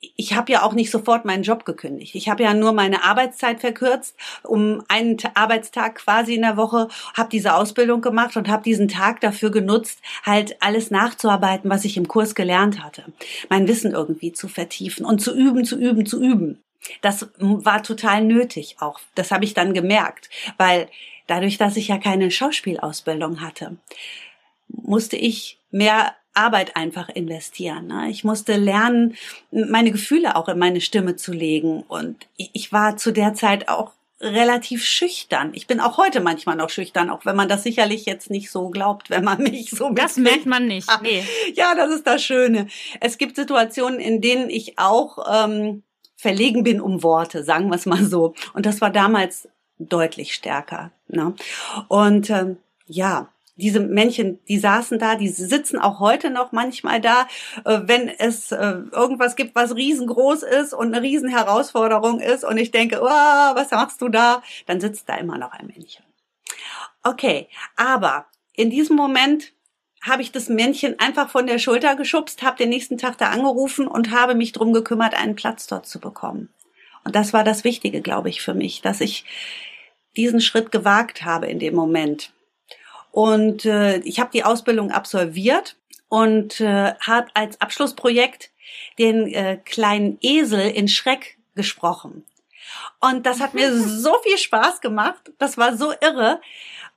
ich 0.01 0.35
habe 0.35 0.53
ja 0.53 0.63
auch 0.63 0.75
nicht 0.75 0.91
sofort 0.91 1.25
meinen 1.25 1.43
Job 1.43 1.65
gekündigt. 1.65 2.15
Ich 2.15 2.29
habe 2.29 2.45
ja 2.45 2.55
nur 2.55 2.73
meine 2.73 3.03
Arbeitszeit 3.03 3.61
verkürzt 3.61 4.17
um 4.45 4.85
einen 4.89 5.17
Arbeitstag 5.35 5.97
quasi 5.97 6.35
in 6.35 6.43
der 6.43 6.57
Woche, 6.57 6.89
habe 7.15 7.31
diese 7.31 7.55
Ausbildung 7.55 8.01
gemacht 8.01 8.37
und 8.37 8.49
habe 8.49 8.63
diesen 8.63 8.89
Tag 8.89 9.21
dafür 9.21 9.51
genutzt, 9.51 10.01
halt 10.25 10.57
alles 10.63 10.91
nachzuarbeiten, 10.91 11.69
was 11.69 11.85
ich 11.85 11.97
im 11.97 12.07
Kurs 12.07 12.35
gelernt 12.35 12.83
hatte. 12.83 13.05
Mein 13.49 13.67
Wissen 13.67 13.93
irgendwie 13.93 14.33
zu 14.33 14.47
vertiefen 14.47 15.05
und 15.05 15.21
zu 15.21 15.35
üben, 15.35 15.65
zu 15.65 15.77
üben, 15.77 16.07
zu 16.07 16.23
üben. 16.23 16.63
Das 17.01 17.29
war 17.39 17.83
total 17.83 18.25
nötig 18.25 18.77
auch. 18.79 19.01
Das 19.17 19.33
habe 19.33 19.45
ich 19.45 19.55
dann 19.55 19.75
gemerkt, 19.75 20.31
weil 20.59 20.89
dadurch, 21.27 21.59
dass 21.59 21.77
ich 21.77 21.89
ja 21.89 21.99
keine 21.99 22.31
Schauspielausbildung 22.31 23.41
hatte, 23.41 23.77
musste 24.69 25.17
ich 25.17 25.59
mehr 25.71 26.15
Arbeit 26.35 26.77
einfach 26.77 27.09
investieren. 27.09 27.89
Ne? 27.89 28.11
Ich 28.11 28.25
musste 28.25 28.57
lernen, 28.57 29.17
meine 29.51 29.91
Gefühle 29.91 30.37
auch 30.37 30.49
in 30.49 30.59
meine 30.59 30.81
Stimme 30.81 31.17
zu 31.17 31.33
legen. 31.33 31.83
Und 31.83 32.27
ich 32.37 32.73
war 32.73 32.97
zu 32.97 33.13
der 33.13 33.35
Zeit 33.35 33.69
auch 33.69 33.93
relativ 34.21 34.85
schüchtern. 34.85 35.53
Ich 35.55 35.67
bin 35.67 35.81
auch 35.81 35.97
heute 35.97 36.21
manchmal 36.21 36.57
noch 36.57 36.71
schüchtern, 36.71 37.11
auch 37.11 37.25
wenn 37.25 37.37
man 37.37 37.49
das 37.49 37.63
sicherlich 37.63 38.05
jetzt 38.05 38.31
nicht 38.31 38.51
so 38.51 38.69
glaubt, 38.69 39.11
wenn 39.11 39.25
man 39.25 39.43
mich 39.43 39.71
so 39.71 39.91
Das 39.91 40.17
merkt 40.17 40.47
man 40.47 40.67
nicht. 40.67 40.89
Nee. 41.03 41.25
Ja, 41.55 41.75
das 41.75 41.91
ist 41.91 42.07
das 42.07 42.23
Schöne. 42.23 42.67
Es 43.01 43.19
gibt 43.19 43.37
Situationen, 43.37 44.01
in 44.01 44.21
denen 44.21 44.51
ich 44.51 44.79
auch 44.79 45.19
ähm, 45.33 45.83
verlegen 46.17 46.65
bin 46.65 46.81
um 46.81 47.03
Worte, 47.03 47.45
sagen 47.45 47.69
wir 47.69 47.77
es 47.77 47.87
mal 47.87 48.05
so. 48.05 48.35
Und 48.55 48.67
das 48.67 48.81
war 48.81 48.91
damals 48.91 49.49
deutlich 49.79 50.35
stärker. 50.35 50.91
Ne? 51.07 51.35
Und 51.87 52.29
ähm, 52.31 52.57
ja, 52.87 53.29
diese 53.59 53.81
Männchen, 53.81 54.39
die 54.47 54.59
saßen 54.59 54.99
da, 54.99 55.17
die 55.17 55.29
sitzen 55.29 55.79
auch 55.79 55.99
heute 55.99 56.31
noch 56.31 56.53
manchmal 56.53 57.01
da, 57.01 57.27
äh, 57.65 57.81
wenn 57.83 58.09
es 58.09 58.53
äh, 58.53 58.77
irgendwas 58.93 59.37
gibt, 59.37 59.55
was 59.55 59.75
riesengroß 59.75 60.45
ist 60.45 60.73
und 60.73 60.95
eine 60.95 61.03
Riesenherausforderung 61.03 62.21
ist 62.21 62.45
und 62.45 62.57
ich 62.57 62.71
denke, 62.71 63.01
oh, 63.03 63.05
was 63.05 63.71
machst 63.73 64.01
du 64.01 64.09
da? 64.09 64.43
Dann 64.67 64.81
sitzt 64.81 65.09
da 65.09 65.17
immer 65.17 65.39
noch 65.39 65.53
ein 65.53 65.67
Männchen. 65.67 66.05
Okay, 67.03 67.49
aber 67.77 68.27
in 68.55 68.71
diesem 68.71 68.97
Moment 68.97 69.53
habe 70.03 70.23
ich 70.23 70.31
das 70.31 70.49
Männchen 70.49 70.99
einfach 71.01 71.29
von 71.29 71.47
der 71.47 71.59
Schulter 71.59 71.97
geschubst, 71.97 72.43
habe 72.43 72.57
den 72.57 72.69
nächsten 72.69 72.97
Tag 72.97 73.19
da 73.19 73.31
angerufen 73.31 73.89
und 73.89 74.13
habe 74.13 74.37
mich 74.37 74.53
drum 74.53 74.73
gekümmert, 74.73 75.15
einen 75.15 75.35
Platz 75.35 75.67
dort 75.67 75.87
zu 75.87 75.99
bekommen. 75.99 76.49
Und 77.05 77.17
das 77.17 77.33
war 77.33 77.43
das 77.43 77.65
Wichtige, 77.65 78.03
glaube 78.03 78.29
ich, 78.29 78.41
für 78.41 78.55
mich, 78.55 78.83
dass 78.83 79.01
ich 79.01 79.25
diesen 80.17 80.41
Schritt 80.41 80.71
gewagt 80.71 81.25
habe 81.25 81.47
in 81.47 81.59
dem 81.59 81.75
Moment. 81.75 82.33
Und 83.13 83.65
äh, 83.65 83.99
ich 83.99 84.21
habe 84.21 84.31
die 84.33 84.45
Ausbildung 84.45 84.91
absolviert 84.91 85.77
und 86.09 86.61
äh, 86.61 86.95
habe 86.95 87.29
als 87.35 87.61
Abschlussprojekt 87.61 88.51
den 88.99 89.33
äh, 89.33 89.59
kleinen 89.65 90.19
Esel 90.21 90.71
in 90.71 90.89
Schreck 90.89 91.39
gesprochen. 91.55 92.25
Und 93.01 93.27
das 93.27 93.41
hat 93.41 93.55
mir 93.55 93.73
so 93.77 94.15
viel 94.23 94.39
Spaß 94.39 94.81
gemacht. 94.81 95.33
Das 95.39 95.57
war 95.57 95.77
so 95.77 95.93
irre. 96.01 96.41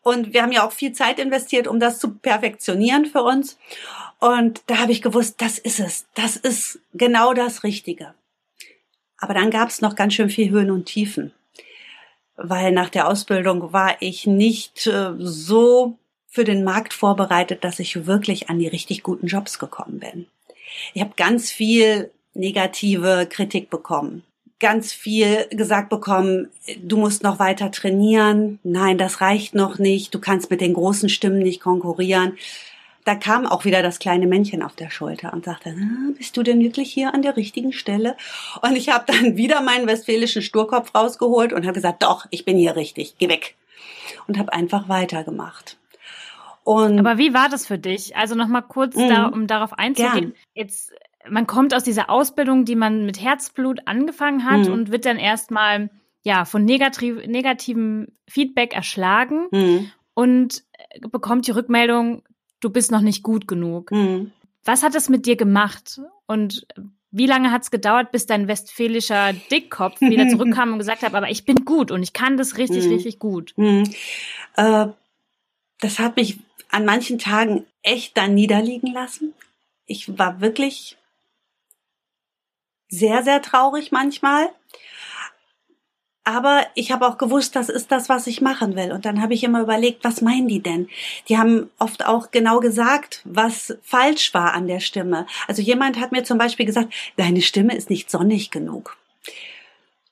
Und 0.04 0.34
wir 0.34 0.42
haben 0.42 0.52
ja 0.52 0.66
auch 0.66 0.72
viel 0.72 0.94
Zeit 0.94 1.20
investiert, 1.20 1.68
um 1.68 1.80
das 1.80 2.00
zu 2.00 2.16
perfektionieren 2.16 3.06
für 3.06 3.22
uns. 3.22 3.60
Und 4.20 4.62
da 4.68 4.80
habe 4.80 4.92
ich 4.92 5.02
gewusst, 5.02 5.42
das 5.42 5.60
ist 5.60 5.80
es. 5.80 6.08
Das 6.16 6.36
ist 6.36 6.80
genau 6.94 7.34
das 7.34 7.64
Richtige. 7.64 8.14
Aber 9.18 9.36
dann 9.36 9.52
gab 9.52 9.70
es 9.70 9.82
noch 9.82 9.96
ganz 9.96 10.16
schön 10.16 10.30
viel 10.30 10.50
Höhen 10.50 10.72
und 10.72 10.86
Tiefen. 10.86 11.32
Weil 12.36 12.72
nach 12.72 12.90
der 12.90 13.08
Ausbildung 13.08 13.72
war 13.72 13.96
ich 14.00 14.26
nicht 14.26 14.88
äh, 14.88 15.12
so 15.20 16.00
für 16.32 16.46
den 16.46 16.64
Markt 16.64 16.94
vorbereitet, 16.94 17.64
dass 17.64 17.80
ich 17.80 18.08
wirklich 18.08 18.50
an 18.50 18.58
die 18.58 18.70
richtig 18.70 19.04
guten 19.04 19.28
Jobs 19.28 19.60
gekommen 19.60 20.00
bin. 20.00 20.28
Ich 20.94 21.02
habe 21.02 21.12
ganz 21.18 21.52
viel 21.52 22.10
negative 22.34 23.28
Kritik 23.30 23.70
bekommen. 23.70 24.24
Ganz 24.60 24.94
viel 24.94 25.48
gesagt 25.50 25.90
bekommen, 25.90 26.48
du 26.82 26.96
musst 26.96 27.24
noch 27.24 27.40
weiter 27.40 27.70
trainieren. 27.72 28.60
Nein, 28.64 28.98
das 28.98 29.20
reicht 29.20 29.56
noch 29.56 29.78
nicht. 29.78 30.16
Du 30.16 30.20
kannst 30.20 30.50
mit 30.50 30.62
den 30.62 30.74
großen 30.74 31.10
Stimmen 31.10 31.40
nicht 31.40 31.60
konkurrieren. 31.60 32.38
Da 33.04 33.16
kam 33.16 33.46
auch 33.48 33.66
wieder 33.66 33.82
das 33.82 34.00
kleine 34.00 34.28
Männchen 34.28 34.62
auf 34.62 34.76
der 34.76 34.92
Schulter 34.92 35.34
und 35.34 35.44
sagte, 35.44 35.72
ah, 35.72 36.12
bist 36.16 36.38
du 36.38 36.44
denn 36.44 36.62
wirklich 36.62 36.94
hier 36.94 37.14
an 37.14 37.24
der 37.24 37.36
richtigen 37.36 37.74
Stelle? 37.74 38.16
Und 38.62 38.78
ich 38.78 38.90
habe 38.90 39.12
dann 39.12 39.36
wieder 39.36 39.62
meinen 39.62 39.88
westfälischen 39.88 40.44
Sturkopf 40.44 40.96
rausgeholt 40.96 41.52
und 41.52 41.64
habe 41.64 41.74
gesagt, 41.74 42.04
doch, 42.04 42.28
ich 42.30 42.46
bin 42.46 42.58
hier 42.58 42.78
richtig, 42.78 43.16
geh 43.18 43.28
weg. 43.28 43.56
Und 44.28 44.38
habe 44.38 44.54
einfach 44.54 44.88
weitergemacht. 44.88 45.78
Und 46.64 47.00
Aber 47.00 47.18
wie 47.18 47.34
war 47.34 47.50
das 47.50 47.66
für 47.66 47.78
dich? 47.78 48.16
Also 48.16 48.36
nochmal 48.36 48.64
kurz, 48.64 48.96
mhm. 48.96 49.10
da, 49.10 49.26
um 49.28 49.48
darauf 49.48 49.74
einzugehen. 49.74 50.14
Gern. 50.14 50.34
Jetzt, 50.54 50.94
man 51.30 51.48
kommt 51.48 51.74
aus 51.74 51.84
dieser 51.84 52.10
Ausbildung, 52.10 52.66
die 52.66 52.76
man 52.76 53.06
mit 53.06 53.22
Herzblut 53.22 53.80
angefangen 53.86 54.46
hat 54.46 54.68
mhm. 54.68 54.74
und 54.74 54.92
wird 54.92 55.06
dann 55.06 55.18
erstmal 55.18 55.90
ja 56.24 56.46
von 56.46 56.64
negativ, 56.64 57.26
negativem 57.26 58.10
Feedback 58.28 58.76
erschlagen 58.76 59.48
mhm. 59.52 59.92
und 60.14 60.64
bekommt 61.12 61.48
die 61.48 61.52
Rückmeldung, 61.52 62.24
du 62.60 62.70
bist 62.70 62.92
noch 62.92 63.02
nicht 63.02 63.24
gut 63.24 63.48
genug. 63.48 63.92
Mhm. 63.92 64.32
Was 64.64 64.84
hat 64.84 64.94
das 64.94 65.10
mit 65.10 65.26
dir 65.26 65.36
gemacht? 65.36 66.00
Und 66.28 66.68
Wie 67.10 67.26
lange 67.26 67.52
hat 67.52 67.64
es 67.64 67.72
gedauert, 67.72 68.12
bis 68.12 68.28
dein 68.28 68.48
westfälischer 68.48 69.34
Dickkopf 69.52 70.00
wieder 70.00 70.28
zurückkam 70.30 70.74
und 70.74 70.80
gesagt 70.80 71.02
hat, 71.02 71.16
aber 71.16 71.30
ich 71.30 71.46
bin 71.46 71.66
gut 71.66 71.92
und 71.92 72.04
ich 72.04 72.14
kann 72.14 72.38
das 72.38 72.58
richtig, 72.58 72.86
mhm. 72.86 72.94
richtig 72.94 73.20
gut? 73.20 73.54
Mhm. 73.58 73.84
Äh, 74.56 74.88
das 75.80 75.98
hat 75.98 76.16
mich 76.16 76.40
an 76.72 76.86
manchen 76.86 77.20
Tagen 77.20 77.66
echt 77.84 78.18
da 78.18 78.28
niederliegen 78.28 78.94
lassen. 78.94 79.34
Ich 79.86 80.18
war 80.18 80.42
wirklich 80.42 80.98
sehr, 82.88 83.24
sehr 83.24 83.42
traurig 83.42 83.92
manchmal. 83.92 84.50
Aber 86.24 86.68
ich 86.76 86.92
habe 86.92 87.08
auch 87.08 87.18
gewusst, 87.18 87.56
das 87.56 87.68
ist 87.68 87.92
das, 87.92 88.08
was 88.08 88.28
ich 88.28 88.42
machen 88.42 88.76
will. 88.76 88.92
Und 88.92 89.06
dann 89.06 89.22
habe 89.22 89.34
ich 89.34 89.44
immer 89.44 89.62
überlegt, 89.62 90.04
was 90.04 90.22
meinen 90.22 90.48
die 90.48 90.62
denn? 90.62 90.88
Die 91.30 91.38
haben 91.38 91.72
oft 91.80 92.06
auch 92.06 92.30
genau 92.30 92.60
gesagt, 92.60 93.22
was 93.24 93.76
falsch 93.82 94.34
war 94.34 94.54
an 94.54 94.68
der 94.68 94.82
Stimme. 94.82 95.26
Also 95.48 95.64
jemand 95.64 96.00
hat 96.00 96.12
mir 96.12 96.24
zum 96.24 96.38
Beispiel 96.38 96.68
gesagt, 96.68 96.94
deine 97.18 97.42
Stimme 97.42 97.76
ist 97.76 97.90
nicht 97.90 98.12
sonnig 98.12 98.52
genug. 98.52 98.98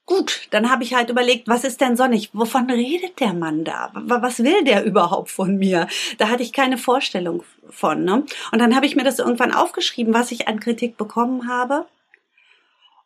Gut, 0.10 0.48
dann 0.50 0.72
habe 0.72 0.84
ich 0.84 0.96
halt 0.96 1.12
überlegt, 1.12 1.48
was 1.48 1.64
ist 1.64 1.82
denn 1.82 1.96
sonnig? 1.96 2.32
Wovon 2.34 2.68
redet 2.68 3.20
der 3.20 3.36
Mann 3.36 3.64
da? 3.64 3.92
Was 3.94 4.44
will 4.44 4.64
der 4.64 4.84
überhaupt 4.86 5.30
von 5.30 5.56
mir? 5.56 5.88
Da 6.18 6.30
hatte 6.30 6.42
ich 6.42 6.52
keine 6.52 6.80
Vorstellung 6.80 7.44
von. 7.70 8.06
Ne? 8.06 8.26
Und 8.52 8.58
dann 8.58 8.76
habe 8.76 8.88
ich 8.88 8.96
mir 8.96 9.04
das 9.04 9.20
irgendwann 9.20 9.54
aufgeschrieben, 9.54 10.12
was 10.12 10.32
ich 10.32 10.48
an 10.48 10.60
Kritik 10.60 10.98
bekommen 10.98 11.48
habe. 11.48 11.86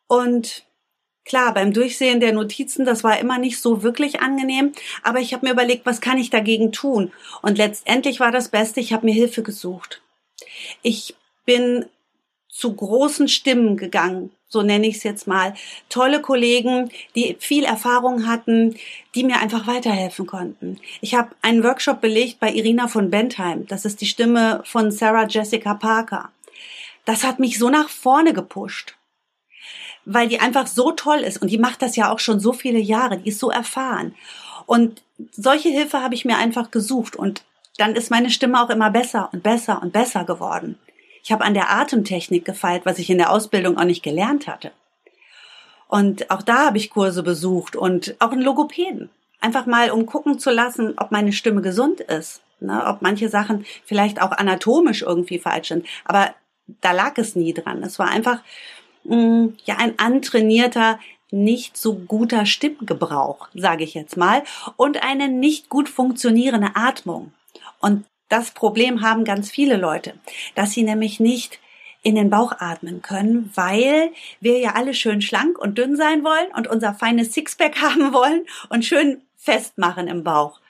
Und 0.06 0.64
Klar, 1.26 1.54
beim 1.54 1.72
Durchsehen 1.72 2.20
der 2.20 2.34
Notizen, 2.34 2.84
das 2.84 3.02
war 3.02 3.18
immer 3.18 3.38
nicht 3.38 3.58
so 3.58 3.82
wirklich 3.82 4.20
angenehm, 4.20 4.72
aber 5.02 5.20
ich 5.20 5.32
habe 5.32 5.46
mir 5.46 5.54
überlegt, 5.54 5.86
was 5.86 6.02
kann 6.02 6.18
ich 6.18 6.28
dagegen 6.28 6.70
tun? 6.70 7.12
Und 7.40 7.56
letztendlich 7.56 8.20
war 8.20 8.30
das 8.30 8.50
Beste, 8.50 8.80
ich 8.80 8.92
habe 8.92 9.06
mir 9.06 9.14
Hilfe 9.14 9.42
gesucht. 9.42 10.02
Ich 10.82 11.14
bin 11.46 11.86
zu 12.54 12.72
großen 12.72 13.26
Stimmen 13.26 13.76
gegangen, 13.76 14.30
so 14.48 14.62
nenne 14.62 14.86
ich 14.86 14.96
es 14.96 15.02
jetzt 15.02 15.26
mal. 15.26 15.54
Tolle 15.88 16.20
Kollegen, 16.20 16.90
die 17.16 17.36
viel 17.40 17.64
Erfahrung 17.64 18.28
hatten, 18.28 18.76
die 19.16 19.24
mir 19.24 19.40
einfach 19.40 19.66
weiterhelfen 19.66 20.26
konnten. 20.26 20.78
Ich 21.00 21.16
habe 21.16 21.30
einen 21.42 21.64
Workshop 21.64 22.00
belegt 22.00 22.38
bei 22.38 22.52
Irina 22.52 22.86
von 22.86 23.10
Bentheim. 23.10 23.66
Das 23.66 23.84
ist 23.84 24.00
die 24.00 24.06
Stimme 24.06 24.62
von 24.64 24.92
Sarah 24.92 25.26
Jessica 25.26 25.74
Parker. 25.74 26.30
Das 27.04 27.24
hat 27.24 27.40
mich 27.40 27.58
so 27.58 27.70
nach 27.70 27.88
vorne 27.88 28.32
gepusht 28.32 28.94
weil 30.06 30.28
die 30.28 30.38
einfach 30.38 30.66
so 30.66 30.92
toll 30.92 31.20
ist 31.20 31.40
und 31.40 31.50
die 31.50 31.56
macht 31.56 31.80
das 31.80 31.96
ja 31.96 32.12
auch 32.12 32.18
schon 32.18 32.38
so 32.38 32.52
viele 32.52 32.78
Jahre, 32.78 33.16
die 33.16 33.30
ist 33.30 33.38
so 33.38 33.50
erfahren. 33.50 34.14
Und 34.66 35.02
solche 35.32 35.70
Hilfe 35.70 36.02
habe 36.02 36.14
ich 36.14 36.26
mir 36.26 36.36
einfach 36.36 36.70
gesucht 36.70 37.16
und 37.16 37.42
dann 37.78 37.96
ist 37.96 38.10
meine 38.10 38.30
Stimme 38.30 38.62
auch 38.62 38.68
immer 38.68 38.90
besser 38.90 39.30
und 39.32 39.42
besser 39.42 39.82
und 39.82 39.94
besser 39.94 40.24
geworden. 40.24 40.78
Ich 41.24 41.32
habe 41.32 41.44
an 41.44 41.54
der 41.54 41.70
Atemtechnik 41.70 42.44
gefeilt, 42.44 42.82
was 42.84 42.98
ich 42.98 43.08
in 43.08 43.18
der 43.18 43.30
Ausbildung 43.30 43.78
auch 43.78 43.84
nicht 43.84 44.02
gelernt 44.02 44.46
hatte. 44.46 44.72
Und 45.88 46.30
auch 46.30 46.42
da 46.42 46.66
habe 46.66 46.76
ich 46.76 46.90
Kurse 46.90 47.22
besucht 47.22 47.76
und 47.76 48.14
auch 48.18 48.30
einen 48.30 48.42
Logopäden. 48.42 49.08
Einfach 49.40 49.64
mal, 49.64 49.90
um 49.90 50.04
gucken 50.04 50.38
zu 50.38 50.50
lassen, 50.50 50.94
ob 50.98 51.10
meine 51.10 51.32
Stimme 51.32 51.62
gesund 51.62 52.00
ist. 52.00 52.42
Ne, 52.60 52.84
ob 52.86 53.02
manche 53.02 53.28
Sachen 53.28 53.66
vielleicht 53.84 54.22
auch 54.22 54.30
anatomisch 54.30 55.02
irgendwie 55.02 55.38
falsch 55.38 55.68
sind. 55.68 55.86
Aber 56.04 56.34
da 56.80 56.92
lag 56.92 57.18
es 57.18 57.34
nie 57.34 57.52
dran. 57.52 57.82
Es 57.82 57.98
war 57.98 58.08
einfach 58.08 58.40
mh, 59.04 59.48
ja 59.64 59.76
ein 59.78 59.98
antrainierter, 59.98 60.98
nicht 61.30 61.76
so 61.76 61.94
guter 61.94 62.46
Stimmgebrauch, 62.46 63.48
sage 63.54 63.82
ich 63.84 63.94
jetzt 63.94 64.16
mal, 64.16 64.44
und 64.76 65.02
eine 65.02 65.28
nicht 65.28 65.68
gut 65.68 65.88
funktionierende 65.88 66.70
Atmung. 66.74 67.32
Und 67.80 68.04
das 68.28 68.50
Problem 68.50 69.02
haben 69.02 69.24
ganz 69.24 69.50
viele 69.50 69.76
Leute, 69.76 70.14
dass 70.54 70.72
sie 70.72 70.82
nämlich 70.82 71.20
nicht 71.20 71.60
in 72.02 72.14
den 72.14 72.30
Bauch 72.30 72.52
atmen 72.58 73.02
können, 73.02 73.50
weil 73.54 74.12
wir 74.40 74.58
ja 74.58 74.72
alle 74.74 74.94
schön 74.94 75.22
schlank 75.22 75.58
und 75.58 75.78
dünn 75.78 75.96
sein 75.96 76.22
wollen 76.22 76.46
und 76.54 76.68
unser 76.68 76.94
feines 76.94 77.32
Sixpack 77.32 77.76
haben 77.80 78.12
wollen 78.12 78.46
und 78.68 78.84
schön 78.84 79.22
festmachen 79.36 80.08
im 80.08 80.22
Bauch. 80.22 80.60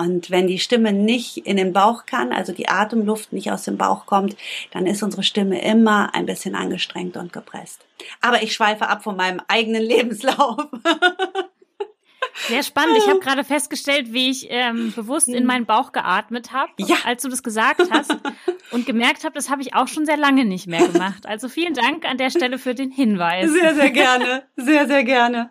Und 0.00 0.30
wenn 0.30 0.46
die 0.46 0.60
Stimme 0.60 0.92
nicht 0.92 1.38
in 1.38 1.56
den 1.56 1.72
Bauch 1.72 2.06
kann, 2.06 2.32
also 2.32 2.52
die 2.52 2.68
Atemluft 2.68 3.32
nicht 3.32 3.50
aus 3.50 3.64
dem 3.64 3.76
Bauch 3.76 4.06
kommt, 4.06 4.36
dann 4.70 4.86
ist 4.86 5.02
unsere 5.02 5.24
Stimme 5.24 5.60
immer 5.60 6.14
ein 6.14 6.24
bisschen 6.24 6.54
angestrengt 6.54 7.16
und 7.16 7.32
gepresst. 7.32 7.84
Aber 8.20 8.42
ich 8.42 8.54
schweife 8.54 8.88
ab 8.88 9.02
von 9.02 9.16
meinem 9.16 9.42
eigenen 9.48 9.82
Lebenslauf. 9.86 10.68
Sehr 12.46 12.62
spannend. 12.62 12.96
Ich 12.98 13.08
habe 13.08 13.20
gerade 13.20 13.44
festgestellt, 13.44 14.12
wie 14.12 14.30
ich 14.30 14.46
ähm, 14.50 14.92
bewusst 14.94 15.28
in 15.28 15.44
meinen 15.44 15.66
Bauch 15.66 15.92
geatmet 15.92 16.52
habe, 16.52 16.70
ja. 16.78 16.96
als 17.04 17.22
du 17.22 17.28
das 17.28 17.42
gesagt 17.42 17.90
hast 17.90 18.16
und 18.70 18.86
gemerkt 18.86 19.24
habe, 19.24 19.34
das 19.34 19.50
habe 19.50 19.62
ich 19.62 19.74
auch 19.74 19.88
schon 19.88 20.06
sehr 20.06 20.16
lange 20.16 20.44
nicht 20.44 20.66
mehr 20.66 20.86
gemacht. 20.86 21.26
Also 21.26 21.48
vielen 21.48 21.74
Dank 21.74 22.04
an 22.04 22.16
der 22.16 22.30
Stelle 22.30 22.58
für 22.58 22.74
den 22.74 22.90
Hinweis. 22.90 23.50
Sehr, 23.50 23.74
sehr 23.74 23.90
gerne. 23.90 24.44
Sehr, 24.56 24.86
sehr 24.86 25.04
gerne. 25.04 25.50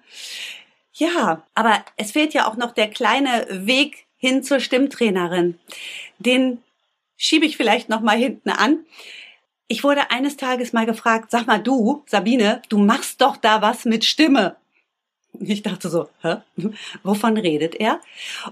Ja, 0.94 1.44
aber 1.54 1.84
es 1.96 2.12
fehlt 2.12 2.34
ja 2.34 2.48
auch 2.48 2.58
noch 2.58 2.72
der 2.72 2.90
kleine 2.90 3.48
Weg 3.50 4.06
hin 4.18 4.44
zur 4.44 4.60
Stimmtrainerin. 4.60 5.58
Den 6.20 6.62
schiebe 7.18 7.46
ich 7.46 7.58
vielleicht 7.58 7.90
noch 7.90 8.02
mal 8.02 8.18
hinten 8.18 8.50
an. 8.50 8.80
Ich 9.68 9.84
wurde 9.84 10.12
eines 10.12 10.38
Tages 10.38 10.74
mal 10.74 10.86
gefragt, 10.86 11.32
sag 11.32 11.48
mal 11.48 11.62
du, 11.62 12.04
Sabine, 12.08 12.62
du 12.70 12.78
machst 12.78 13.22
doch 13.22 13.38
da 13.38 13.62
was 13.62 13.86
mit 13.86 14.06
Stimme. 14.06 14.56
Ich 15.40 15.64
dachte 15.64 15.90
so, 15.90 16.10
hä? 16.22 16.38
wovon 17.04 17.38
redet 17.38 17.76
er? 17.76 18.00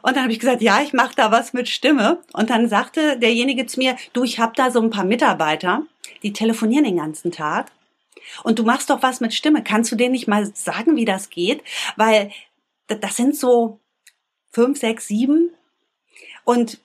Und 0.01 0.15
dann 0.15 0.23
habe 0.23 0.33
ich 0.33 0.39
gesagt, 0.39 0.61
ja, 0.61 0.81
ich 0.81 0.93
mache 0.93 1.15
da 1.15 1.31
was 1.31 1.53
mit 1.53 1.69
Stimme. 1.69 2.21
Und 2.33 2.49
dann 2.49 2.67
sagte 2.69 3.17
derjenige 3.19 3.65
zu 3.65 3.79
mir, 3.79 3.95
du, 4.13 4.23
ich 4.23 4.39
habe 4.39 4.53
da 4.55 4.71
so 4.71 4.81
ein 4.81 4.89
paar 4.89 5.05
Mitarbeiter, 5.05 5.83
die 6.23 6.33
telefonieren 6.33 6.85
den 6.85 6.97
ganzen 6.97 7.31
Tag. 7.31 7.71
Und 8.43 8.59
du 8.59 8.63
machst 8.63 8.89
doch 8.89 9.01
was 9.03 9.19
mit 9.19 9.33
Stimme. 9.33 9.63
Kannst 9.63 9.91
du 9.91 9.95
denen 9.95 10.13
nicht 10.13 10.27
mal 10.27 10.49
sagen, 10.55 10.95
wie 10.95 11.05
das 11.05 11.29
geht? 11.29 11.63
Weil 11.95 12.31
das 12.87 13.15
sind 13.15 13.35
so 13.35 13.79
fünf, 14.51 14.79
sechs, 14.79 15.07
sieben. 15.07 15.51
Und 16.43 16.79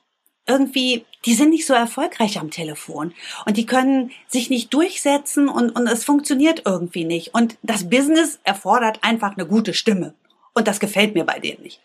irgendwie, 0.46 1.04
die 1.24 1.34
sind 1.34 1.50
nicht 1.50 1.66
so 1.66 1.74
erfolgreich 1.74 2.38
am 2.38 2.50
Telefon 2.50 3.14
und 3.46 3.56
die 3.56 3.66
können 3.66 4.10
sich 4.26 4.50
nicht 4.50 4.72
durchsetzen 4.74 5.48
und, 5.48 5.70
und 5.70 5.86
es 5.86 6.04
funktioniert 6.04 6.62
irgendwie 6.64 7.04
nicht. 7.04 7.34
Und 7.34 7.58
das 7.62 7.88
Business 7.88 8.40
erfordert 8.44 8.98
einfach 9.02 9.36
eine 9.36 9.46
gute 9.46 9.74
Stimme. 9.74 10.14
Und 10.54 10.66
das 10.66 10.80
gefällt 10.80 11.14
mir 11.14 11.24
bei 11.24 11.38
denen 11.38 11.62
nicht. 11.62 11.80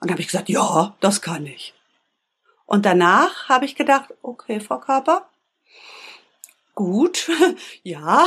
Und 0.00 0.08
da 0.08 0.12
habe 0.12 0.22
ich 0.22 0.28
gesagt, 0.28 0.48
ja, 0.48 0.96
das 1.00 1.20
kann 1.20 1.46
ich. 1.46 1.74
Und 2.66 2.86
danach 2.86 3.48
habe 3.48 3.64
ich 3.64 3.76
gedacht, 3.76 4.14
okay, 4.22 4.58
Frau 4.60 4.78
Körper, 4.78 5.28
Gut, 6.74 7.30
ja, 7.82 8.24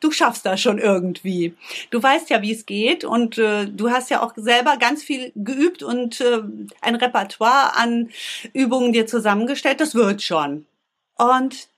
du 0.00 0.10
schaffst 0.10 0.44
das 0.44 0.60
schon 0.60 0.78
irgendwie. 0.78 1.54
Du 1.90 2.02
weißt 2.02 2.28
ja, 2.28 2.42
wie 2.42 2.52
es 2.52 2.66
geht 2.66 3.04
und 3.04 3.38
äh, 3.38 3.66
du 3.66 3.90
hast 3.90 4.10
ja 4.10 4.22
auch 4.22 4.34
selber 4.36 4.76
ganz 4.76 5.02
viel 5.02 5.32
geübt 5.34 5.82
und 5.82 6.20
äh, 6.20 6.42
ein 6.82 6.96
Repertoire 6.96 7.74
an 7.74 8.10
Übungen 8.52 8.92
dir 8.92 9.06
zusammengestellt. 9.06 9.80
Das 9.80 9.94
wird 9.94 10.22
schon. 10.22 10.66
Und 11.16 11.68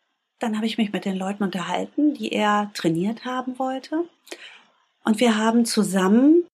dann 0.40 0.56
habe 0.56 0.66
ich 0.66 0.76
mich 0.76 0.92
mit 0.92 1.04
den 1.04 1.16
Leuten 1.16 1.44
unterhalten, 1.44 2.14
die 2.14 2.32
er 2.32 2.70
trainiert 2.74 3.24
haben 3.24 3.58
wollte. 3.58 4.04
Und 5.04 5.20
wir 5.20 5.36
haben 5.36 5.64
zusammen 5.64 6.44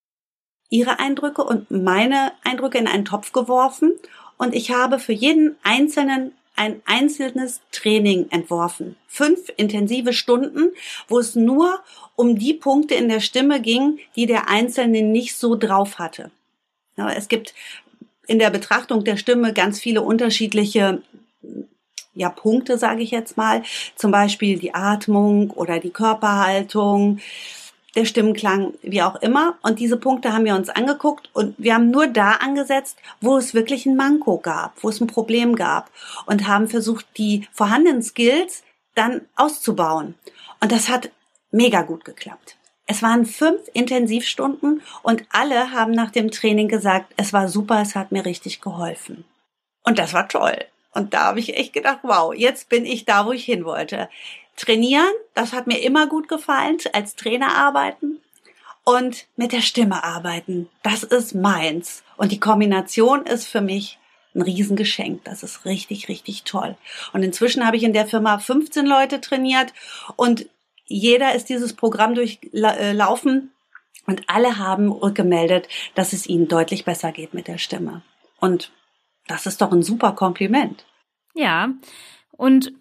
ihre 0.68 0.98
Eindrücke 0.98 1.42
und 1.42 1.70
meine 1.70 2.32
Eindrücke 2.42 2.78
in 2.78 2.86
einen 2.86 3.04
Topf 3.04 3.32
geworfen. 3.32 3.92
Und 4.36 4.54
ich 4.54 4.72
habe 4.72 4.98
für 4.98 5.12
jeden 5.12 5.56
einzelnen 5.62 6.32
ein 6.56 6.82
einzelnes 6.84 7.60
Training 7.72 8.26
entworfen. 8.30 8.96
Fünf 9.08 9.52
intensive 9.56 10.12
Stunden, 10.12 10.72
wo 11.08 11.18
es 11.18 11.34
nur 11.34 11.80
um 12.16 12.38
die 12.38 12.54
Punkte 12.54 12.94
in 12.94 13.08
der 13.08 13.20
Stimme 13.20 13.60
ging, 13.60 13.98
die 14.16 14.26
der 14.26 14.48
Einzelne 14.48 15.02
nicht 15.02 15.36
so 15.36 15.56
drauf 15.56 15.98
hatte. 15.98 16.30
Es 16.96 17.28
gibt 17.28 17.54
in 18.26 18.38
der 18.38 18.50
Betrachtung 18.50 19.04
der 19.04 19.16
Stimme 19.16 19.52
ganz 19.52 19.80
viele 19.80 20.02
unterschiedliche 20.02 21.02
ja, 22.14 22.28
Punkte, 22.28 22.78
sage 22.78 23.02
ich 23.02 23.10
jetzt 23.10 23.36
mal. 23.36 23.62
Zum 23.96 24.10
Beispiel 24.10 24.58
die 24.58 24.74
Atmung 24.74 25.50
oder 25.50 25.80
die 25.80 25.90
Körperhaltung, 25.90 27.18
der 27.94 28.04
Stimmklang, 28.04 28.74
wie 28.82 29.02
auch 29.02 29.16
immer. 29.16 29.56
Und 29.62 29.78
diese 29.78 29.96
Punkte 29.96 30.32
haben 30.32 30.44
wir 30.44 30.54
uns 30.54 30.68
angeguckt 30.68 31.30
und 31.32 31.54
wir 31.58 31.74
haben 31.74 31.90
nur 31.90 32.06
da 32.06 32.32
angesetzt, 32.32 32.98
wo 33.20 33.36
es 33.36 33.54
wirklich 33.54 33.86
ein 33.86 33.96
Manko 33.96 34.38
gab, 34.38 34.82
wo 34.82 34.88
es 34.88 35.00
ein 35.00 35.06
Problem 35.06 35.56
gab 35.56 35.90
und 36.26 36.46
haben 36.46 36.68
versucht, 36.68 37.06
die 37.16 37.48
vorhandenen 37.52 38.02
Skills 38.02 38.64
dann 38.94 39.22
auszubauen. 39.36 40.14
Und 40.60 40.72
das 40.72 40.88
hat 40.88 41.10
mega 41.50 41.82
gut 41.82 42.04
geklappt. 42.04 42.56
Es 42.86 43.02
waren 43.02 43.24
fünf 43.24 43.60
Intensivstunden 43.72 44.82
und 45.02 45.22
alle 45.30 45.70
haben 45.70 45.92
nach 45.92 46.10
dem 46.10 46.30
Training 46.30 46.68
gesagt, 46.68 47.12
es 47.16 47.32
war 47.32 47.48
super, 47.48 47.80
es 47.80 47.94
hat 47.94 48.12
mir 48.12 48.24
richtig 48.24 48.60
geholfen. 48.60 49.24
Und 49.84 49.98
das 49.98 50.12
war 50.12 50.28
toll. 50.28 50.56
Und 50.92 51.14
da 51.14 51.24
habe 51.24 51.40
ich 51.40 51.56
echt 51.56 51.72
gedacht, 51.72 52.00
wow, 52.02 52.32
jetzt 52.34 52.68
bin 52.68 52.84
ich 52.84 53.04
da, 53.04 53.26
wo 53.26 53.32
ich 53.32 53.44
hin 53.44 53.64
wollte. 53.64 54.08
Trainieren, 54.56 55.12
das 55.34 55.52
hat 55.52 55.66
mir 55.66 55.82
immer 55.82 56.06
gut 56.06 56.28
gefallen, 56.28 56.78
als 56.92 57.16
Trainer 57.16 57.56
arbeiten 57.56 58.20
und 58.84 59.26
mit 59.36 59.52
der 59.52 59.62
Stimme 59.62 60.04
arbeiten. 60.04 60.68
Das 60.82 61.02
ist 61.02 61.34
meins. 61.34 62.04
Und 62.16 62.30
die 62.32 62.40
Kombination 62.40 63.26
ist 63.26 63.46
für 63.46 63.60
mich 63.60 63.98
ein 64.34 64.42
Riesengeschenk. 64.42 65.24
Das 65.24 65.42
ist 65.42 65.64
richtig, 65.64 66.08
richtig 66.08 66.44
toll. 66.44 66.76
Und 67.12 67.22
inzwischen 67.22 67.66
habe 67.66 67.76
ich 67.76 67.82
in 67.82 67.92
der 67.92 68.06
Firma 68.06 68.38
15 68.38 68.86
Leute 68.86 69.20
trainiert 69.20 69.72
und 70.16 70.46
jeder 70.86 71.34
ist 71.34 71.48
dieses 71.48 71.72
Programm 71.72 72.14
durchlaufen 72.14 73.52
und 74.06 74.22
alle 74.26 74.58
haben 74.58 74.92
rückgemeldet, 74.92 75.68
dass 75.94 76.12
es 76.12 76.26
ihnen 76.26 76.46
deutlich 76.46 76.84
besser 76.84 77.10
geht 77.10 77.32
mit 77.32 77.48
der 77.48 77.58
Stimme. 77.58 78.02
Und 78.38 78.70
das 79.26 79.46
ist 79.46 79.62
doch 79.62 79.72
ein 79.72 79.82
super 79.82 80.12
Kompliment. 80.12 80.84
Ja. 81.34 81.70
Und 82.32 82.72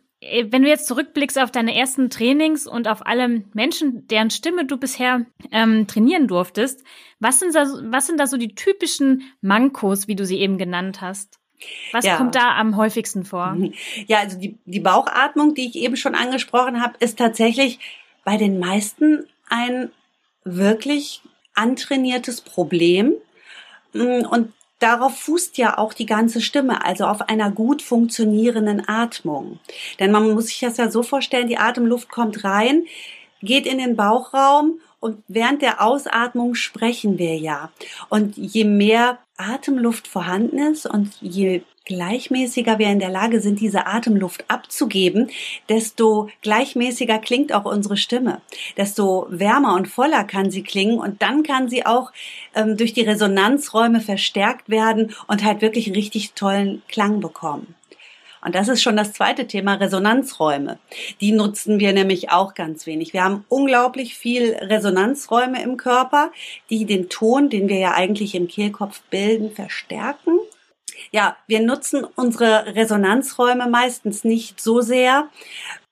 wenn 0.50 0.62
du 0.64 0.70
jetzt 0.70 0.88
zurückblickst 0.88 1.40
auf 1.40 1.52
deine 1.52 1.76
ersten 1.76 2.10
Trainings 2.10 2.68
und 2.68 2.88
auf 2.88 3.06
alle 3.06 3.44
Menschen, 3.54 4.08
deren 4.08 4.30
Stimme 4.30 4.66
du 4.66 4.78
bisher 4.78 5.26
ähm, 5.52 5.88
trainieren 5.88 6.28
durftest, 6.28 6.84
was 7.20 7.40
sind, 7.40 7.56
da, 7.56 7.66
was 7.84 8.08
sind 8.08 8.20
da 8.20 8.28
so 8.28 8.38
die 8.38 8.56
typischen 8.56 9.24
Mankos, 9.42 10.08
wie 10.08 10.16
du 10.16 10.26
sie 10.26 10.40
eben 10.40 10.58
genannt 10.58 11.02
hast? 11.02 11.40
Was 11.92 12.06
ja. 12.06 12.18
kommt 12.18 12.36
da 12.36 12.56
am 12.56 12.76
häufigsten 12.76 13.24
vor? 13.24 13.58
Ja, 14.08 14.20
also 14.20 14.38
die, 14.38 14.58
die 14.66 14.80
Bauchatmung, 14.82 15.56
die 15.56 15.68
ich 15.68 15.76
eben 15.76 15.96
schon 15.96 16.16
angesprochen 16.16 16.82
habe, 16.82 16.96
ist 17.00 17.18
tatsächlich 17.18 17.80
bei 18.26 18.38
den 18.38 18.60
meisten 18.60 19.26
ein 19.50 19.92
wirklich 20.44 21.22
antrainiertes 21.56 22.42
Problem. 22.42 23.14
Und 23.94 24.54
darauf 24.84 25.18
fußt 25.18 25.58
ja 25.58 25.78
auch 25.78 25.94
die 25.94 26.06
ganze 26.06 26.42
Stimme, 26.42 26.86
also 26.86 27.06
auf 27.06 27.22
einer 27.30 27.52
gut 27.52 27.82
funktionierenden 27.82 28.88
Atmung. 28.88 29.60
Denn 30.00 30.12
man 30.12 30.30
muss 30.32 30.48
sich 30.48 30.60
das 30.60 30.78
ja 30.78 30.92
so 30.92 31.04
vorstellen, 31.04 31.48
die 31.48 31.58
Atemluft 31.58 32.10
kommt 32.10 32.44
rein, 32.44 32.84
geht 33.42 33.66
in 33.66 33.78
den 33.78 33.96
Bauchraum 33.96 34.80
und 35.00 35.24
während 35.28 35.62
der 35.62 35.82
Ausatmung 35.82 36.56
sprechen 36.56 37.18
wir 37.18 37.38
ja. 37.38 37.72
Und 38.10 38.38
je 38.38 38.66
mehr 38.66 39.20
Atemluft 39.38 40.08
vorhanden 40.08 40.60
ist 40.60 40.86
und 40.86 41.16
je 41.22 41.62
gleichmäßiger 41.86 42.80
wir 42.80 42.88
in 42.88 43.00
der 43.00 43.10
Lage 43.10 43.42
sind, 43.42 43.60
diese 43.60 43.86
Atemluft 43.88 44.46
abzugeben, 44.48 45.30
desto 45.70 46.30
gleichmäßiger 46.42 47.20
klingt 47.20 47.54
auch 47.54 47.66
unsere 47.66 47.98
Stimme, 47.98 48.42
desto 48.78 49.28
wärmer 49.30 49.76
und 49.76 49.88
voller 49.88 50.24
kann 50.24 50.52
sie 50.52 50.64
klingen 50.64 51.00
und 51.00 51.22
dann 51.22 51.44
kann 51.44 51.70
sie 51.70 51.86
auch 51.86 52.12
ähm, 52.56 52.78
durch 52.78 52.94
die 52.94 53.02
Resonanzräume 53.02 54.02
verstärkt 54.02 54.70
werden 54.70 55.14
und 55.28 55.44
halt 55.44 55.62
wirklich 55.62 55.88
einen 55.88 55.96
richtig 55.96 56.34
tollen 56.34 56.82
Klang 56.88 57.20
bekommen. 57.20 57.76
Und 58.46 58.56
das 58.56 58.68
ist 58.68 58.82
schon 58.82 58.98
das 58.98 59.14
zweite 59.14 59.48
Thema, 59.48 59.76
Resonanzräume. 59.76 60.78
Die 61.22 61.32
nutzen 61.32 61.80
wir 61.80 61.94
nämlich 61.94 62.30
auch 62.30 62.54
ganz 62.56 62.86
wenig. 62.86 63.14
Wir 63.14 63.24
haben 63.24 63.46
unglaublich 63.48 64.16
viel 64.16 64.54
Resonanzräume 64.54 65.64
im 65.64 65.78
Körper, 65.78 66.32
die 66.70 66.86
den 66.86 67.08
Ton, 67.08 67.50
den 67.50 67.70
wir 67.70 67.78
ja 67.78 67.94
eigentlich 67.94 68.36
im 68.36 68.50
Kehlkopf 68.50 69.02
bilden, 69.10 69.52
verstärken. 69.52 70.40
Ja, 71.12 71.38
wir 71.48 71.62
nutzen 71.62 72.06
unsere 72.16 72.76
Resonanzräume 72.76 73.70
meistens 73.70 74.24
nicht 74.24 74.62
so 74.62 74.82
sehr. 74.82 75.30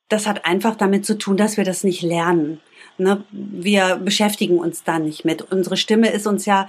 Das 0.10 0.28
hat 0.28 0.46
einfach 0.46 0.76
damit 0.76 1.06
zu 1.06 1.18
tun, 1.18 1.38
dass 1.38 1.58
wir 1.58 1.64
das 1.64 1.84
nicht 1.84 2.02
lernen. 2.02 2.60
Ne? 2.98 3.24
Wir 3.32 3.96
beschäftigen 3.96 4.60
uns 4.60 4.84
da 4.84 5.00
nicht 5.00 5.26
mit. 5.26 5.42
Unsere 5.52 5.78
Stimme 5.78 6.12
ist 6.12 6.28
uns 6.28 6.46
ja 6.46 6.68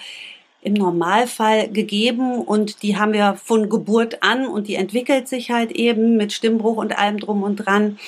im 0.62 0.75
Normalfall 0.75 1.69
gegeben 1.69 2.41
und 2.41 2.83
die 2.83 2.97
haben 2.97 3.12
wir 3.12 3.35
von 3.35 3.69
Geburt 3.69 4.23
an 4.23 4.47
und 4.47 4.69
die 4.69 4.77
entwickelt 4.77 5.29
sich 5.29 5.51
halt 5.51 5.73
eben 5.73 6.17
mit 6.17 6.33
Stimmbruch 6.33 6.77
und 6.77 6.97
allem 6.97 7.19
drum 7.19 7.43
und 7.43 7.57
dran. 7.57 7.99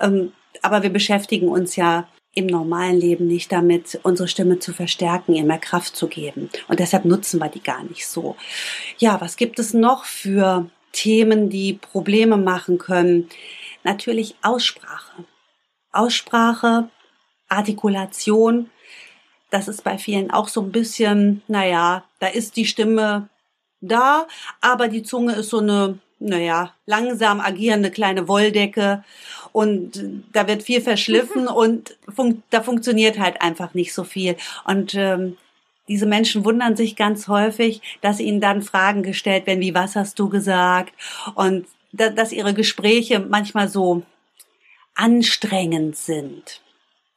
Ähm, 0.00 0.32
aber 0.62 0.82
wir 0.82 0.90
beschäftigen 0.90 1.48
uns 1.48 1.76
ja 1.76 2.08
im 2.38 2.46
normalen 2.46 3.00
Leben 3.00 3.26
nicht 3.26 3.50
damit, 3.50 3.98
unsere 4.04 4.28
Stimme 4.28 4.60
zu 4.60 4.72
verstärken, 4.72 5.34
ihr 5.34 5.44
mehr 5.44 5.58
Kraft 5.58 5.96
zu 5.96 6.06
geben. 6.06 6.50
Und 6.68 6.78
deshalb 6.78 7.04
nutzen 7.04 7.40
wir 7.40 7.48
die 7.48 7.62
gar 7.62 7.82
nicht 7.82 8.06
so. 8.06 8.36
Ja, 8.98 9.20
was 9.20 9.36
gibt 9.36 9.58
es 9.58 9.74
noch 9.74 10.04
für 10.04 10.70
Themen, 10.92 11.50
die 11.50 11.74
Probleme 11.74 12.36
machen 12.36 12.78
können? 12.78 13.28
Natürlich 13.82 14.36
Aussprache. 14.42 15.24
Aussprache, 15.90 16.88
Artikulation, 17.48 18.70
das 19.50 19.66
ist 19.66 19.82
bei 19.82 19.98
vielen 19.98 20.30
auch 20.30 20.46
so 20.46 20.60
ein 20.60 20.70
bisschen, 20.70 21.42
naja, 21.48 22.04
da 22.20 22.28
ist 22.28 22.56
die 22.56 22.66
Stimme 22.66 23.28
da, 23.80 24.28
aber 24.60 24.86
die 24.86 25.02
Zunge 25.02 25.34
ist 25.34 25.48
so 25.48 25.58
eine, 25.58 25.98
naja, 26.20 26.74
langsam 26.86 27.40
agierende 27.40 27.90
kleine 27.90 28.28
Wolldecke 28.28 29.04
und 29.52 30.22
da 30.32 30.46
wird 30.46 30.62
viel 30.62 30.80
verschliffen 30.80 31.48
und 31.48 31.96
fun 32.14 32.42
da 32.50 32.62
funktioniert 32.62 33.18
halt 33.18 33.40
einfach 33.40 33.74
nicht 33.74 33.94
so 33.94 34.04
viel. 34.04 34.36
Und 34.64 34.94
ähm, 34.94 35.36
diese 35.88 36.06
Menschen 36.06 36.44
wundern 36.44 36.76
sich 36.76 36.96
ganz 36.96 37.28
häufig, 37.28 37.80
dass 38.02 38.20
ihnen 38.20 38.40
dann 38.40 38.62
Fragen 38.62 39.02
gestellt 39.02 39.46
werden, 39.46 39.60
wie 39.60 39.74
was 39.74 39.96
hast 39.96 40.18
du 40.18 40.28
gesagt? 40.28 40.92
Und 41.34 41.66
da, 41.92 42.10
dass 42.10 42.32
ihre 42.32 42.52
Gespräche 42.52 43.20
manchmal 43.20 43.68
so 43.68 44.02
anstrengend 44.94 45.96
sind. 45.96 46.60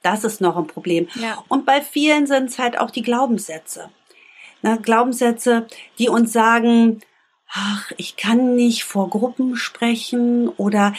Das 0.02 0.24
ist 0.24 0.42
noch 0.42 0.58
ein 0.58 0.68
Problem. 0.68 1.08
Ja. 1.16 1.44
Und 1.48 1.66
bei 1.66 1.82
vielen 1.82 2.26
sind 2.28 2.50
es 2.50 2.60
halt 2.60 2.80
auch 2.80 2.92
die 2.92 3.02
Glaubenssätze. 3.04 3.90
Ne, 4.62 4.80
Glaubenssätze, 4.82 5.68
die 6.00 6.10
uns 6.10 6.32
sagen, 6.32 7.02
ach, 7.54 7.92
ich 7.98 8.16
kann 8.16 8.56
nicht 8.56 8.84
vor 8.84 9.10
Gruppen 9.10 9.56
sprechen 9.56 10.48
oder 10.48 10.94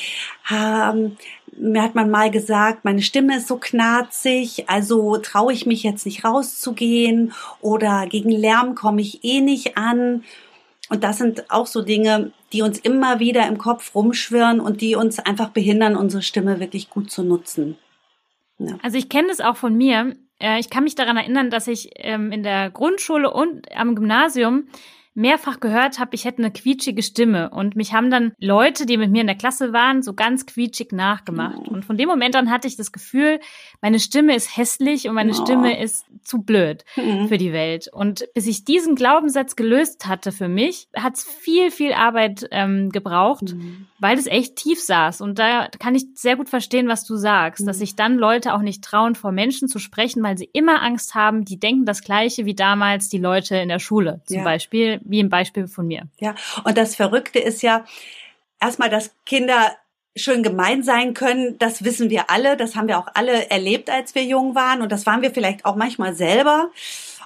ähm, 0.50 1.16
mir 1.56 1.82
hat 1.82 1.94
man 1.94 2.10
mal 2.10 2.30
gesagt, 2.30 2.84
meine 2.84 3.02
Stimme 3.02 3.36
ist 3.36 3.48
so 3.48 3.56
knarzig, 3.56 4.68
also 4.68 5.18
traue 5.18 5.52
ich 5.52 5.66
mich 5.66 5.82
jetzt 5.82 6.06
nicht 6.06 6.24
rauszugehen 6.24 7.32
oder 7.60 8.06
gegen 8.06 8.30
Lärm 8.30 8.74
komme 8.74 9.00
ich 9.00 9.24
eh 9.24 9.40
nicht 9.40 9.76
an. 9.76 10.24
Und 10.88 11.04
das 11.04 11.18
sind 11.18 11.50
auch 11.50 11.66
so 11.66 11.82
Dinge, 11.82 12.32
die 12.52 12.62
uns 12.62 12.78
immer 12.78 13.18
wieder 13.18 13.46
im 13.46 13.56
Kopf 13.56 13.94
rumschwirren 13.94 14.60
und 14.60 14.80
die 14.80 14.94
uns 14.94 15.18
einfach 15.18 15.50
behindern, 15.50 15.96
unsere 15.96 16.22
Stimme 16.22 16.60
wirklich 16.60 16.90
gut 16.90 17.10
zu 17.10 17.22
nutzen. 17.22 17.78
Ja. 18.58 18.78
Also 18.82 18.98
ich 18.98 19.08
kenne 19.08 19.28
das 19.28 19.40
auch 19.40 19.56
von 19.56 19.74
mir. 19.74 20.16
Äh, 20.38 20.58
ich 20.60 20.68
kann 20.68 20.84
mich 20.84 20.94
daran 20.94 21.16
erinnern, 21.16 21.50
dass 21.50 21.66
ich 21.66 21.90
ähm, 21.96 22.30
in 22.30 22.42
der 22.42 22.70
Grundschule 22.70 23.32
und 23.32 23.74
am 23.74 23.94
Gymnasium 23.94 24.64
mehrfach 25.14 25.60
gehört 25.60 25.98
habe, 25.98 26.14
ich 26.14 26.24
hätte 26.24 26.38
eine 26.38 26.50
quietschige 26.50 27.02
Stimme. 27.02 27.50
Und 27.50 27.76
mich 27.76 27.92
haben 27.92 28.10
dann 28.10 28.32
Leute, 28.38 28.86
die 28.86 28.96
mit 28.96 29.10
mir 29.10 29.20
in 29.20 29.26
der 29.26 29.36
Klasse 29.36 29.72
waren, 29.72 30.02
so 30.02 30.14
ganz 30.14 30.46
quietschig 30.46 30.92
nachgemacht. 30.92 31.68
Und 31.68 31.84
von 31.84 31.98
dem 31.98 32.08
Moment 32.08 32.34
an 32.34 32.50
hatte 32.50 32.66
ich 32.66 32.76
das 32.76 32.92
Gefühl, 32.92 33.40
meine 33.82 34.00
Stimme 34.00 34.34
ist 34.34 34.56
hässlich 34.56 35.08
und 35.08 35.14
meine 35.14 35.32
oh. 35.32 35.42
Stimme 35.42 35.80
ist 35.80 36.06
zu 36.22 36.42
blöd 36.42 36.84
mhm. 36.96 37.28
für 37.28 37.36
die 37.36 37.52
Welt. 37.52 37.88
Und 37.92 38.24
bis 38.34 38.46
ich 38.46 38.64
diesen 38.64 38.94
Glaubenssatz 38.94 39.56
gelöst 39.56 40.06
hatte 40.06 40.32
für 40.32 40.48
mich, 40.48 40.88
hat 40.96 41.16
es 41.16 41.24
viel, 41.24 41.70
viel 41.70 41.92
Arbeit 41.92 42.48
ähm, 42.50 42.90
gebraucht, 42.90 43.54
mhm. 43.54 43.86
weil 43.98 44.18
es 44.18 44.26
echt 44.26 44.56
tief 44.56 44.80
saß. 44.80 45.20
Und 45.20 45.38
da 45.38 45.68
kann 45.78 45.94
ich 45.94 46.06
sehr 46.14 46.36
gut 46.36 46.48
verstehen, 46.48 46.88
was 46.88 47.04
du 47.04 47.16
sagst, 47.16 47.62
mhm. 47.62 47.66
dass 47.66 47.78
sich 47.78 47.96
dann 47.96 48.16
Leute 48.16 48.54
auch 48.54 48.62
nicht 48.62 48.82
trauen, 48.82 49.14
vor 49.14 49.32
Menschen 49.32 49.68
zu 49.68 49.78
sprechen, 49.78 50.22
weil 50.22 50.38
sie 50.38 50.48
immer 50.52 50.82
Angst 50.82 51.14
haben, 51.14 51.44
die 51.44 51.58
denken 51.58 51.84
das 51.84 52.02
Gleiche 52.02 52.46
wie 52.46 52.54
damals 52.54 53.08
die 53.08 53.18
Leute 53.18 53.56
in 53.56 53.68
der 53.68 53.78
Schule. 53.78 54.22
Zum 54.24 54.38
ja. 54.38 54.44
Beispiel 54.44 55.01
wie 55.04 55.20
im 55.20 55.28
Beispiel 55.28 55.68
von 55.68 55.86
mir. 55.86 56.08
Ja, 56.18 56.34
und 56.64 56.76
das 56.76 56.96
Verrückte 56.96 57.38
ist 57.38 57.62
ja 57.62 57.84
erstmal, 58.60 58.90
dass 58.90 59.14
Kinder 59.26 59.72
schön 60.14 60.42
gemein 60.42 60.82
sein 60.82 61.14
können, 61.14 61.58
das 61.58 61.84
wissen 61.84 62.10
wir 62.10 62.28
alle, 62.28 62.56
das 62.56 62.76
haben 62.76 62.88
wir 62.88 62.98
auch 62.98 63.08
alle 63.14 63.50
erlebt, 63.50 63.88
als 63.88 64.14
wir 64.14 64.24
jung 64.24 64.54
waren 64.54 64.82
und 64.82 64.92
das 64.92 65.06
waren 65.06 65.22
wir 65.22 65.30
vielleicht 65.30 65.64
auch 65.64 65.74
manchmal 65.74 66.14
selber, 66.14 66.70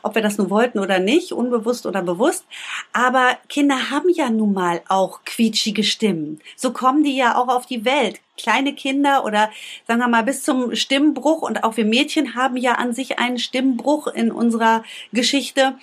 ob 0.03 0.15
wir 0.15 0.23
das 0.23 0.39
nun 0.39 0.51
wollten 0.51 0.79
oder 0.79 1.01
nicht, 1.01 1.33
unbewusst 1.33 1.85
oder 1.85 2.01
bewusst. 2.01 2.45
Aber 2.93 3.37
Kinder 3.49 3.91
haben 3.91 4.09
ja 4.09 4.31
nun 4.31 4.53
mal 4.53 4.83
auch 4.89 5.25
quietschige 5.25 5.83
Stimmen. 5.83 6.41
So 6.55 6.73
kommen 6.73 7.03
die 7.03 7.17
ja 7.17 7.37
auch 7.37 7.49
auf 7.49 7.67
die 7.67 7.85
Welt. 7.85 8.21
Kleine 8.37 8.73
Kinder 8.75 9.25
oder 9.25 9.51
sagen 9.89 9.99
wir 9.99 10.07
mal 10.07 10.23
bis 10.23 10.45
zum 10.45 10.77
Stimmbruch 10.77 11.43
und 11.43 11.65
auch 11.65 11.77
wir 11.77 11.87
Mädchen 11.87 12.37
haben 12.37 12.57
ja 12.57 12.75
an 12.75 12.93
sich 12.93 13.19
einen 13.19 13.39
Stimmbruch 13.39 14.07
in 14.07 14.31
unserer 14.31 14.85
Geschichte 15.13 15.75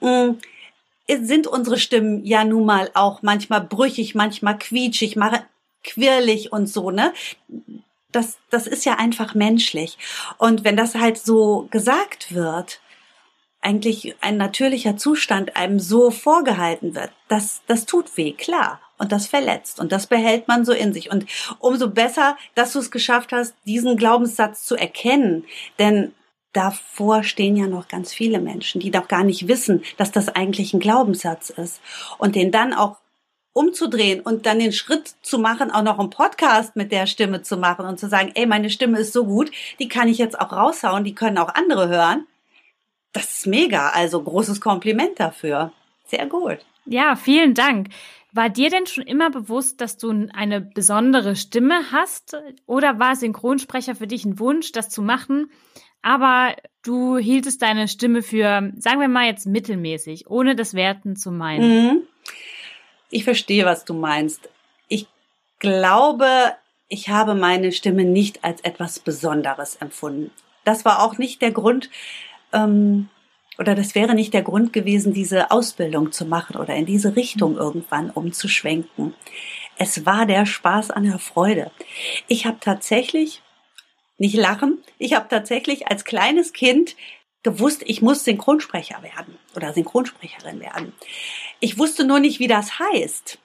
mm, 0.00 0.32
sind 1.18 1.46
unsere 1.46 1.78
Stimmen 1.78 2.24
ja 2.24 2.44
nun 2.44 2.64
mal 2.64 2.90
auch 2.94 3.22
manchmal 3.22 3.60
brüchig, 3.60 4.14
manchmal 4.14 4.58
quietschig, 4.58 5.16
quirlig 5.84 6.52
und 6.52 6.68
so, 6.68 6.90
ne? 6.90 7.12
Das, 8.12 8.38
das 8.50 8.66
ist 8.66 8.84
ja 8.84 8.94
einfach 8.94 9.34
menschlich. 9.34 9.96
Und 10.36 10.64
wenn 10.64 10.76
das 10.76 10.94
halt 10.96 11.18
so 11.18 11.68
gesagt 11.70 12.34
wird, 12.34 12.80
eigentlich 13.62 14.16
ein 14.20 14.36
natürlicher 14.36 14.96
Zustand 14.96 15.56
einem 15.56 15.78
so 15.78 16.10
vorgehalten 16.10 16.94
wird, 16.94 17.10
das, 17.28 17.62
das 17.66 17.86
tut 17.86 18.16
weh, 18.16 18.32
klar. 18.32 18.80
Und 18.98 19.12
das 19.12 19.28
verletzt. 19.28 19.80
Und 19.80 19.92
das 19.92 20.06
behält 20.06 20.46
man 20.46 20.66
so 20.66 20.72
in 20.72 20.92
sich. 20.92 21.10
Und 21.10 21.24
umso 21.58 21.88
besser, 21.88 22.36
dass 22.54 22.74
du 22.74 22.80
es 22.80 22.90
geschafft 22.90 23.32
hast, 23.32 23.54
diesen 23.64 23.96
Glaubenssatz 23.96 24.64
zu 24.64 24.76
erkennen. 24.76 25.44
Denn 25.78 26.12
davor 26.52 27.22
stehen 27.22 27.56
ja 27.56 27.66
noch 27.66 27.88
ganz 27.88 28.12
viele 28.12 28.40
Menschen, 28.40 28.80
die 28.80 28.90
doch 28.90 29.08
gar 29.08 29.24
nicht 29.24 29.48
wissen, 29.48 29.82
dass 29.96 30.12
das 30.12 30.28
eigentlich 30.28 30.74
ein 30.74 30.80
Glaubenssatz 30.80 31.50
ist. 31.50 31.80
Und 32.18 32.34
den 32.34 32.50
dann 32.50 32.72
auch 32.72 32.96
umzudrehen 33.52 34.20
und 34.20 34.46
dann 34.46 34.60
den 34.60 34.72
Schritt 34.72 35.14
zu 35.22 35.38
machen, 35.38 35.70
auch 35.70 35.82
noch 35.82 35.98
einen 35.98 36.10
Podcast 36.10 36.76
mit 36.76 36.92
der 36.92 37.06
Stimme 37.06 37.42
zu 37.42 37.56
machen 37.56 37.84
und 37.84 37.98
zu 37.98 38.08
sagen, 38.08 38.32
ey, 38.34 38.46
meine 38.46 38.70
Stimme 38.70 38.98
ist 39.00 39.12
so 39.12 39.26
gut, 39.26 39.50
die 39.78 39.88
kann 39.88 40.08
ich 40.08 40.18
jetzt 40.18 40.38
auch 40.38 40.52
raushauen, 40.52 41.04
die 41.04 41.14
können 41.14 41.38
auch 41.38 41.54
andere 41.54 41.88
hören. 41.88 42.26
Das 43.12 43.32
ist 43.32 43.46
mega. 43.46 43.90
Also 43.90 44.22
großes 44.22 44.60
Kompliment 44.60 45.18
dafür. 45.18 45.72
Sehr 46.06 46.26
gut. 46.26 46.58
Ja, 46.86 47.16
vielen 47.16 47.54
Dank. 47.54 47.88
War 48.32 48.48
dir 48.48 48.70
denn 48.70 48.86
schon 48.86 49.04
immer 49.04 49.30
bewusst, 49.30 49.80
dass 49.80 49.96
du 49.96 50.28
eine 50.32 50.60
besondere 50.60 51.34
Stimme 51.34 51.90
hast? 51.90 52.36
Oder 52.66 53.00
war 53.00 53.16
Synchronsprecher 53.16 53.96
für 53.96 54.06
dich 54.06 54.24
ein 54.24 54.38
Wunsch, 54.38 54.70
das 54.70 54.88
zu 54.88 55.02
machen? 55.02 55.50
Aber 56.02 56.54
du 56.82 57.18
hieltest 57.18 57.62
deine 57.62 57.88
Stimme 57.88 58.22
für, 58.22 58.72
sagen 58.78 59.00
wir 59.00 59.08
mal 59.08 59.26
jetzt 59.26 59.46
mittelmäßig, 59.46 60.30
ohne 60.30 60.56
das 60.56 60.74
Werten 60.74 61.16
zu 61.16 61.30
meinen. 61.30 61.86
Mhm. 61.86 62.02
Ich 63.10 63.24
verstehe, 63.24 63.66
was 63.66 63.84
du 63.84 63.94
meinst. 63.94 64.48
Ich 64.88 65.06
glaube, 65.58 66.26
ich 66.88 67.08
habe 67.08 67.34
meine 67.34 67.72
Stimme 67.72 68.04
nicht 68.04 68.44
als 68.44 68.60
etwas 68.62 68.98
Besonderes 68.98 69.76
empfunden. 69.76 70.30
Das 70.64 70.84
war 70.84 71.02
auch 71.02 71.18
nicht 71.18 71.42
der 71.42 71.50
Grund, 71.50 71.90
ähm, 72.52 73.08
oder 73.58 73.74
das 73.74 73.94
wäre 73.94 74.14
nicht 74.14 74.32
der 74.32 74.42
Grund 74.42 74.72
gewesen, 74.72 75.12
diese 75.12 75.50
Ausbildung 75.50 76.12
zu 76.12 76.24
machen 76.24 76.56
oder 76.56 76.74
in 76.74 76.86
diese 76.86 77.14
Richtung 77.14 77.58
irgendwann 77.58 78.10
umzuschwenken. 78.10 79.14
Es 79.76 80.06
war 80.06 80.24
der 80.24 80.46
Spaß 80.46 80.90
an 80.90 81.04
der 81.04 81.18
Freude. 81.18 81.70
Ich 82.26 82.46
habe 82.46 82.56
tatsächlich, 82.60 83.42
nicht 84.20 84.36
lachen, 84.36 84.78
ich 84.98 85.14
habe 85.14 85.28
tatsächlich 85.28 85.88
als 85.88 86.04
kleines 86.04 86.52
Kind 86.52 86.94
gewusst, 87.42 87.82
ich 87.86 88.02
muss 88.02 88.24
Synchronsprecher 88.24 89.02
werden 89.02 89.38
oder 89.56 89.72
Synchronsprecherin 89.72 90.60
werden. 90.60 90.92
Ich 91.58 91.78
wusste 91.78 92.04
nur 92.04 92.20
nicht, 92.20 92.38
wie 92.38 92.46
das 92.46 92.78
heißt. 92.78 93.38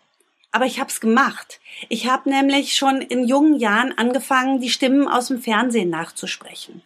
Aber 0.51 0.65
ich 0.65 0.79
habe 0.79 0.89
es 0.89 1.01
gemacht. 1.01 1.59
Ich 1.89 2.07
habe 2.07 2.29
nämlich 2.29 2.75
schon 2.75 3.01
in 3.01 3.27
jungen 3.27 3.59
Jahren 3.59 3.97
angefangen, 3.97 4.61
die 4.61 4.69
Stimmen 4.69 5.07
aus 5.07 5.27
dem 5.27 5.41
Fernsehen 5.41 5.89
nachzusprechen. 5.89 6.81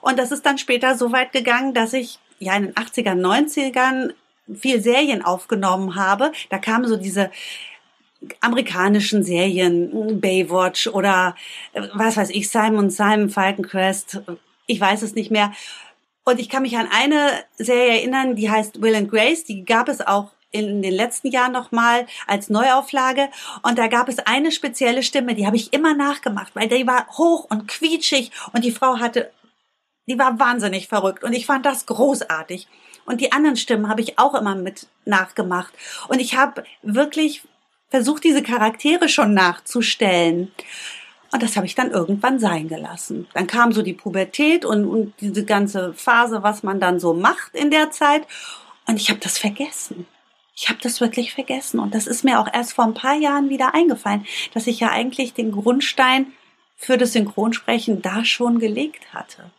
Und 0.00 0.18
das 0.18 0.32
ist 0.32 0.46
dann 0.46 0.58
später 0.58 0.96
so 0.96 1.12
weit 1.12 1.32
gegangen, 1.32 1.74
dass 1.74 1.92
ich 1.92 2.18
ja 2.38 2.54
in 2.56 2.66
den 2.66 2.74
80ern, 2.74 3.20
90ern 3.20 4.14
viel 4.54 4.80
Serien 4.80 5.24
aufgenommen 5.24 5.94
habe. 5.94 6.32
Da 6.50 6.58
kamen 6.58 6.88
so 6.88 6.96
diese 6.96 7.30
amerikanischen 8.40 9.22
Serien, 9.22 10.20
Baywatch 10.20 10.88
oder 10.88 11.34
äh, 11.72 11.82
was 11.94 12.16
weiß 12.16 12.30
ich, 12.30 12.48
Simon 12.50 12.90
Simon, 12.90 13.30
Falcon 13.30 13.66
Crest, 13.66 14.20
ich 14.66 14.80
weiß 14.80 15.02
es 15.02 15.14
nicht 15.14 15.30
mehr. 15.30 15.52
Und 16.24 16.38
ich 16.38 16.48
kann 16.48 16.62
mich 16.62 16.76
an 16.76 16.88
eine 16.92 17.30
Serie 17.56 17.98
erinnern, 17.98 18.36
die 18.36 18.50
heißt 18.50 18.82
Will 18.82 18.94
and 18.94 19.10
Grace, 19.10 19.44
die 19.44 19.64
gab 19.64 19.88
es 19.88 20.00
auch 20.00 20.32
in 20.52 20.82
den 20.82 20.92
letzten 20.92 21.28
Jahren 21.28 21.52
nochmal 21.52 22.06
als 22.26 22.50
Neuauflage. 22.50 23.28
Und 23.62 23.78
da 23.78 23.86
gab 23.86 24.08
es 24.08 24.18
eine 24.18 24.52
spezielle 24.52 25.02
Stimme, 25.02 25.34
die 25.34 25.46
habe 25.46 25.56
ich 25.56 25.72
immer 25.72 25.94
nachgemacht, 25.94 26.54
weil 26.54 26.68
die 26.68 26.86
war 26.86 27.06
hoch 27.16 27.46
und 27.48 27.68
quietschig 27.68 28.30
und 28.52 28.64
die 28.64 28.72
Frau 28.72 28.98
hatte 28.98 29.30
die 30.10 30.18
war 30.18 30.40
wahnsinnig 30.40 30.88
verrückt 30.88 31.22
und 31.22 31.32
ich 31.32 31.46
fand 31.46 31.64
das 31.64 31.86
großartig. 31.86 32.66
Und 33.06 33.20
die 33.20 33.30
anderen 33.32 33.56
Stimmen 33.56 33.88
habe 33.88 34.00
ich 34.00 34.18
auch 34.18 34.34
immer 34.34 34.56
mit 34.56 34.88
nachgemacht. 35.04 35.72
Und 36.08 36.20
ich 36.20 36.36
habe 36.36 36.64
wirklich 36.82 37.42
versucht, 37.90 38.24
diese 38.24 38.42
Charaktere 38.42 39.08
schon 39.08 39.34
nachzustellen. 39.34 40.52
Und 41.32 41.42
das 41.42 41.56
habe 41.56 41.66
ich 41.66 41.74
dann 41.74 41.90
irgendwann 41.90 42.38
sein 42.40 42.68
gelassen. 42.68 43.28
Dann 43.34 43.46
kam 43.46 43.72
so 43.72 43.82
die 43.82 43.92
Pubertät 43.92 44.64
und, 44.64 44.86
und 44.86 45.14
diese 45.20 45.44
ganze 45.44 45.92
Phase, 45.94 46.42
was 46.42 46.62
man 46.62 46.80
dann 46.80 46.98
so 46.98 47.14
macht 47.14 47.54
in 47.54 47.70
der 47.70 47.90
Zeit. 47.90 48.26
Und 48.86 48.96
ich 48.96 49.10
habe 49.10 49.20
das 49.20 49.38
vergessen. 49.38 50.06
Ich 50.56 50.68
habe 50.68 50.80
das 50.82 51.00
wirklich 51.00 51.32
vergessen. 51.32 51.78
Und 51.78 51.94
das 51.94 52.06
ist 52.06 52.24
mir 52.24 52.40
auch 52.40 52.48
erst 52.52 52.72
vor 52.72 52.84
ein 52.84 52.94
paar 52.94 53.14
Jahren 53.14 53.48
wieder 53.48 53.74
eingefallen, 53.74 54.26
dass 54.52 54.66
ich 54.66 54.80
ja 54.80 54.90
eigentlich 54.90 55.32
den 55.32 55.52
Grundstein 55.52 56.32
für 56.76 56.96
das 56.96 57.12
Synchronsprechen 57.12 58.02
da 58.02 58.24
schon 58.24 58.58
gelegt 58.58 59.14
hatte. 59.14 59.50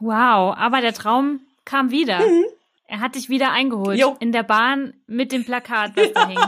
Wow, 0.00 0.56
aber 0.56 0.80
der 0.80 0.92
Traum 0.92 1.40
kam 1.64 1.90
wieder. 1.90 2.20
Mhm. 2.20 2.44
Er 2.86 3.00
hat 3.00 3.14
dich 3.14 3.28
wieder 3.28 3.52
eingeholt. 3.52 3.98
Jo. 3.98 4.16
In 4.20 4.32
der 4.32 4.42
Bahn 4.42 4.94
mit 5.06 5.32
dem 5.32 5.44
Plakat, 5.44 5.96
was 5.96 6.12
da 6.12 6.28
hing. 6.28 6.38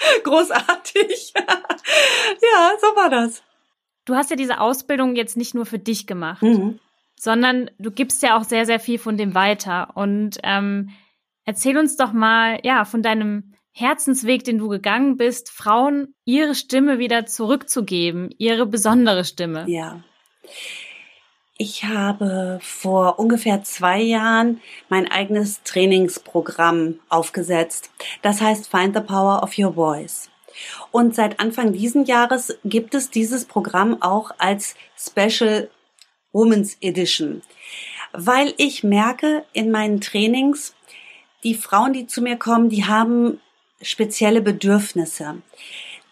Großartig. 0.24 1.32
ja, 1.36 2.72
so 2.80 2.86
war 2.96 3.10
das. 3.10 3.42
Du 4.04 4.14
hast 4.14 4.30
ja 4.30 4.36
diese 4.36 4.60
Ausbildung 4.60 5.14
jetzt 5.16 5.36
nicht 5.36 5.54
nur 5.54 5.66
für 5.66 5.78
dich 5.78 6.06
gemacht, 6.06 6.42
mhm. 6.42 6.80
sondern 7.16 7.70
du 7.78 7.90
gibst 7.90 8.22
ja 8.22 8.36
auch 8.36 8.44
sehr, 8.44 8.66
sehr 8.66 8.80
viel 8.80 8.98
von 8.98 9.16
dem 9.16 9.34
weiter. 9.34 9.90
Und 9.94 10.38
ähm, 10.42 10.90
erzähl 11.44 11.78
uns 11.78 11.96
doch 11.96 12.12
mal, 12.12 12.60
ja, 12.64 12.84
von 12.84 13.02
deinem 13.02 13.54
Herzensweg, 13.72 14.44
den 14.44 14.58
du 14.58 14.68
gegangen 14.68 15.16
bist, 15.16 15.50
Frauen 15.50 16.14
ihre 16.24 16.54
Stimme 16.54 16.98
wieder 16.98 17.26
zurückzugeben, 17.26 18.30
ihre 18.38 18.66
besondere 18.66 19.24
Stimme. 19.24 19.64
Ja. 19.68 20.02
Ich 21.62 21.84
habe 21.84 22.58
vor 22.62 23.18
ungefähr 23.18 23.62
zwei 23.62 24.00
Jahren 24.00 24.62
mein 24.88 25.12
eigenes 25.12 25.62
Trainingsprogramm 25.62 27.00
aufgesetzt. 27.10 27.90
Das 28.22 28.40
heißt 28.40 28.70
Find 28.70 28.96
the 28.96 29.02
Power 29.02 29.42
of 29.42 29.58
Your 29.58 29.74
Voice. 29.74 30.30
Und 30.90 31.14
seit 31.14 31.38
Anfang 31.38 31.74
diesen 31.74 32.06
Jahres 32.06 32.56
gibt 32.64 32.94
es 32.94 33.10
dieses 33.10 33.44
Programm 33.44 34.00
auch 34.00 34.30
als 34.38 34.74
Special 34.96 35.68
Women's 36.32 36.78
Edition. 36.80 37.42
Weil 38.14 38.54
ich 38.56 38.82
merke 38.82 39.44
in 39.52 39.70
meinen 39.70 40.00
Trainings, 40.00 40.74
die 41.44 41.54
Frauen, 41.54 41.92
die 41.92 42.06
zu 42.06 42.22
mir 42.22 42.38
kommen, 42.38 42.70
die 42.70 42.86
haben 42.86 43.38
spezielle 43.82 44.40
Bedürfnisse. 44.40 45.42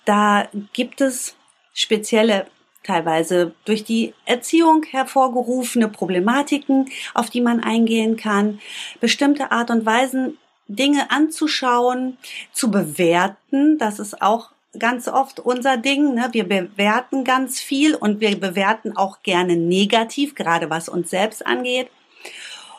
Da 0.04 0.46
gibt 0.74 1.00
es 1.00 1.36
spezielle 1.72 2.48
teilweise 2.82 3.52
durch 3.64 3.84
die 3.84 4.14
Erziehung 4.24 4.82
hervorgerufene 4.84 5.88
Problematiken, 5.88 6.90
auf 7.14 7.30
die 7.30 7.40
man 7.40 7.60
eingehen 7.62 8.16
kann, 8.16 8.60
bestimmte 9.00 9.52
Art 9.52 9.70
und 9.70 9.84
Weisen, 9.84 10.38
Dinge 10.68 11.10
anzuschauen, 11.10 12.18
zu 12.52 12.70
bewerten. 12.70 13.78
Das 13.78 13.98
ist 13.98 14.20
auch 14.22 14.50
ganz 14.78 15.08
oft 15.08 15.40
unser 15.40 15.76
Ding. 15.76 16.14
Ne? 16.14 16.28
Wir 16.32 16.44
bewerten 16.46 17.24
ganz 17.24 17.60
viel 17.60 17.94
und 17.94 18.20
wir 18.20 18.38
bewerten 18.38 18.96
auch 18.96 19.22
gerne 19.22 19.56
negativ, 19.56 20.34
gerade 20.34 20.70
was 20.70 20.88
uns 20.88 21.10
selbst 21.10 21.46
angeht. 21.46 21.88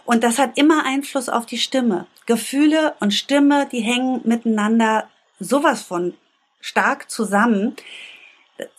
Und 0.06 0.24
das 0.24 0.40
hat 0.40 0.58
immer 0.58 0.86
Einfluss 0.86 1.30
auf 1.30 1.46
die 1.46 1.58
Stimme. 1.58 2.08
Gefühle 2.26 2.96
und 3.00 3.14
Stimme, 3.14 3.68
die 3.72 3.82
hängen 3.82 4.22
miteinander 4.24 5.08
sowas 5.40 5.82
von 5.82 6.14
stark 6.62 7.10
zusammen, 7.10 7.76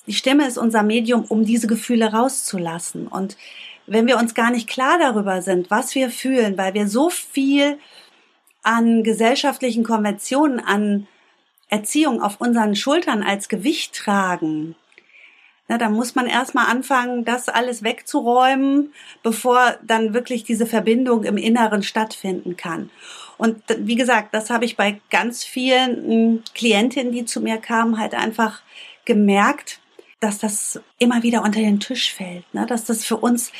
die 0.06 0.12
Stimme 0.12 0.46
ist 0.46 0.58
unser 0.58 0.82
Medium, 0.82 1.24
um 1.24 1.44
diese 1.44 1.66
Gefühle 1.66 2.12
rauszulassen. 2.12 3.06
Und 3.06 3.36
wenn 3.86 4.06
wir 4.06 4.18
uns 4.18 4.34
gar 4.34 4.50
nicht 4.50 4.68
klar 4.68 4.98
darüber 4.98 5.42
sind, 5.42 5.70
was 5.70 5.94
wir 5.94 6.10
fühlen, 6.10 6.56
weil 6.58 6.74
wir 6.74 6.88
so 6.88 7.10
viel 7.10 7.78
an 8.62 9.02
gesellschaftlichen 9.02 9.84
Konventionen, 9.84 10.60
an 10.60 11.06
Erziehung 11.68 12.22
auf 12.22 12.40
unseren 12.40 12.74
Schultern 12.76 13.22
als 13.22 13.48
Gewicht 13.48 13.94
tragen, 13.94 14.74
na, 15.70 15.78
da 15.78 15.88
muss 15.88 16.16
man 16.16 16.26
erstmal 16.26 16.66
anfangen, 16.66 17.24
das 17.24 17.48
alles 17.48 17.84
wegzuräumen, 17.84 18.92
bevor 19.22 19.76
dann 19.84 20.14
wirklich 20.14 20.42
diese 20.42 20.66
Verbindung 20.66 21.22
im 21.22 21.36
Inneren 21.36 21.84
stattfinden 21.84 22.56
kann. 22.56 22.90
Und 23.38 23.62
wie 23.78 23.94
gesagt, 23.94 24.34
das 24.34 24.50
habe 24.50 24.64
ich 24.64 24.76
bei 24.76 25.00
ganz 25.10 25.44
vielen 25.44 25.96
hm, 26.10 26.42
Klientinnen, 26.56 27.12
die 27.12 27.24
zu 27.24 27.40
mir 27.40 27.58
kamen, 27.58 27.98
halt 27.98 28.14
einfach 28.14 28.62
gemerkt, 29.10 29.80
dass 30.20 30.38
das 30.38 30.80
immer 30.98 31.24
wieder 31.24 31.42
unter 31.42 31.58
den 31.58 31.80
Tisch 31.80 32.14
fällt, 32.14 32.44
ne? 32.54 32.64
dass 32.64 32.84
das 32.84 33.04
für 33.04 33.16
uns 33.16 33.50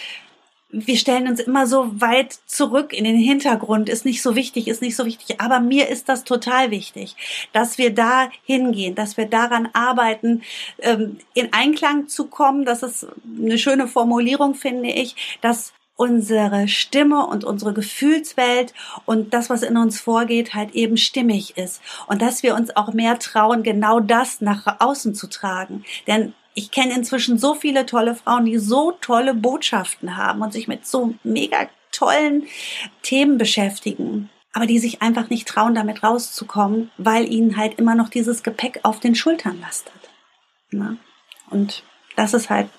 wir 0.73 0.97
stellen 0.97 1.27
uns 1.27 1.41
immer 1.41 1.67
so 1.67 2.01
weit 2.01 2.39
zurück 2.47 2.93
in 2.93 3.03
den 3.03 3.17
Hintergrund, 3.17 3.89
ist 3.89 4.05
nicht 4.05 4.23
so 4.23 4.37
wichtig, 4.37 4.69
ist 4.69 4.83
nicht 4.83 4.95
so 4.95 5.05
wichtig. 5.05 5.41
Aber 5.41 5.59
mir 5.59 5.89
ist 5.89 6.09
das 6.09 6.23
total 6.23 6.71
wichtig, 6.71 7.17
dass 7.53 7.77
wir 7.77 7.93
da 7.93 8.31
hingehen, 8.45 8.95
dass 8.95 9.17
wir 9.17 9.27
daran 9.27 9.69
arbeiten, 9.73 10.43
ähm, 10.79 11.19
in 11.35 11.53
Einklang 11.53 12.07
zu 12.07 12.29
kommen. 12.29 12.65
Das 12.65 12.85
ist 12.85 13.09
eine 13.37 13.59
schöne 13.59 13.89
Formulierung, 13.89 14.55
finde 14.55 14.91
ich, 14.91 15.17
dass 15.41 15.73
unsere 16.01 16.67
Stimme 16.67 17.27
und 17.27 17.45
unsere 17.45 17.75
Gefühlswelt 17.75 18.73
und 19.05 19.35
das, 19.35 19.51
was 19.51 19.63
in 19.63 19.77
uns 19.77 20.01
vorgeht, 20.01 20.55
halt 20.55 20.75
eben 20.75 20.97
stimmig 20.97 21.59
ist. 21.59 21.83
Und 22.07 22.23
dass 22.23 22.43
wir 22.43 22.55
uns 22.55 22.75
auch 22.75 22.95
mehr 22.95 23.19
trauen, 23.19 23.63
genau 23.63 24.01
das 24.01 24.41
nach 24.41 24.81
außen 24.81 25.15
zu 25.15 25.27
tragen. 25.27 25.85
Denn 26.07 26.33
ich 26.55 26.71
kenne 26.71 26.95
inzwischen 26.95 27.37
so 27.37 27.53
viele 27.53 27.85
tolle 27.85 28.15
Frauen, 28.15 28.47
die 28.47 28.57
so 28.57 28.93
tolle 28.93 29.35
Botschaften 29.35 30.17
haben 30.17 30.41
und 30.41 30.55
sich 30.55 30.69
mit 30.69 30.87
so 30.87 31.13
mega 31.23 31.69
tollen 31.93 32.45
Themen 33.03 33.37
beschäftigen, 33.37 34.31
aber 34.55 34.65
die 34.65 34.79
sich 34.79 35.03
einfach 35.03 35.29
nicht 35.29 35.47
trauen, 35.47 35.75
damit 35.75 36.03
rauszukommen, 36.03 36.91
weil 36.97 37.31
ihnen 37.31 37.59
halt 37.59 37.79
immer 37.79 37.95
noch 37.95 38.09
dieses 38.09 38.43
Gepäck 38.43 38.81
auf 38.85 39.01
den 39.01 39.15
Schultern 39.15 39.61
lastet. 39.61 39.93
Na? 40.71 40.97
Und 41.51 41.83
das 42.17 42.33
ist 42.33 42.49
halt 42.49 42.71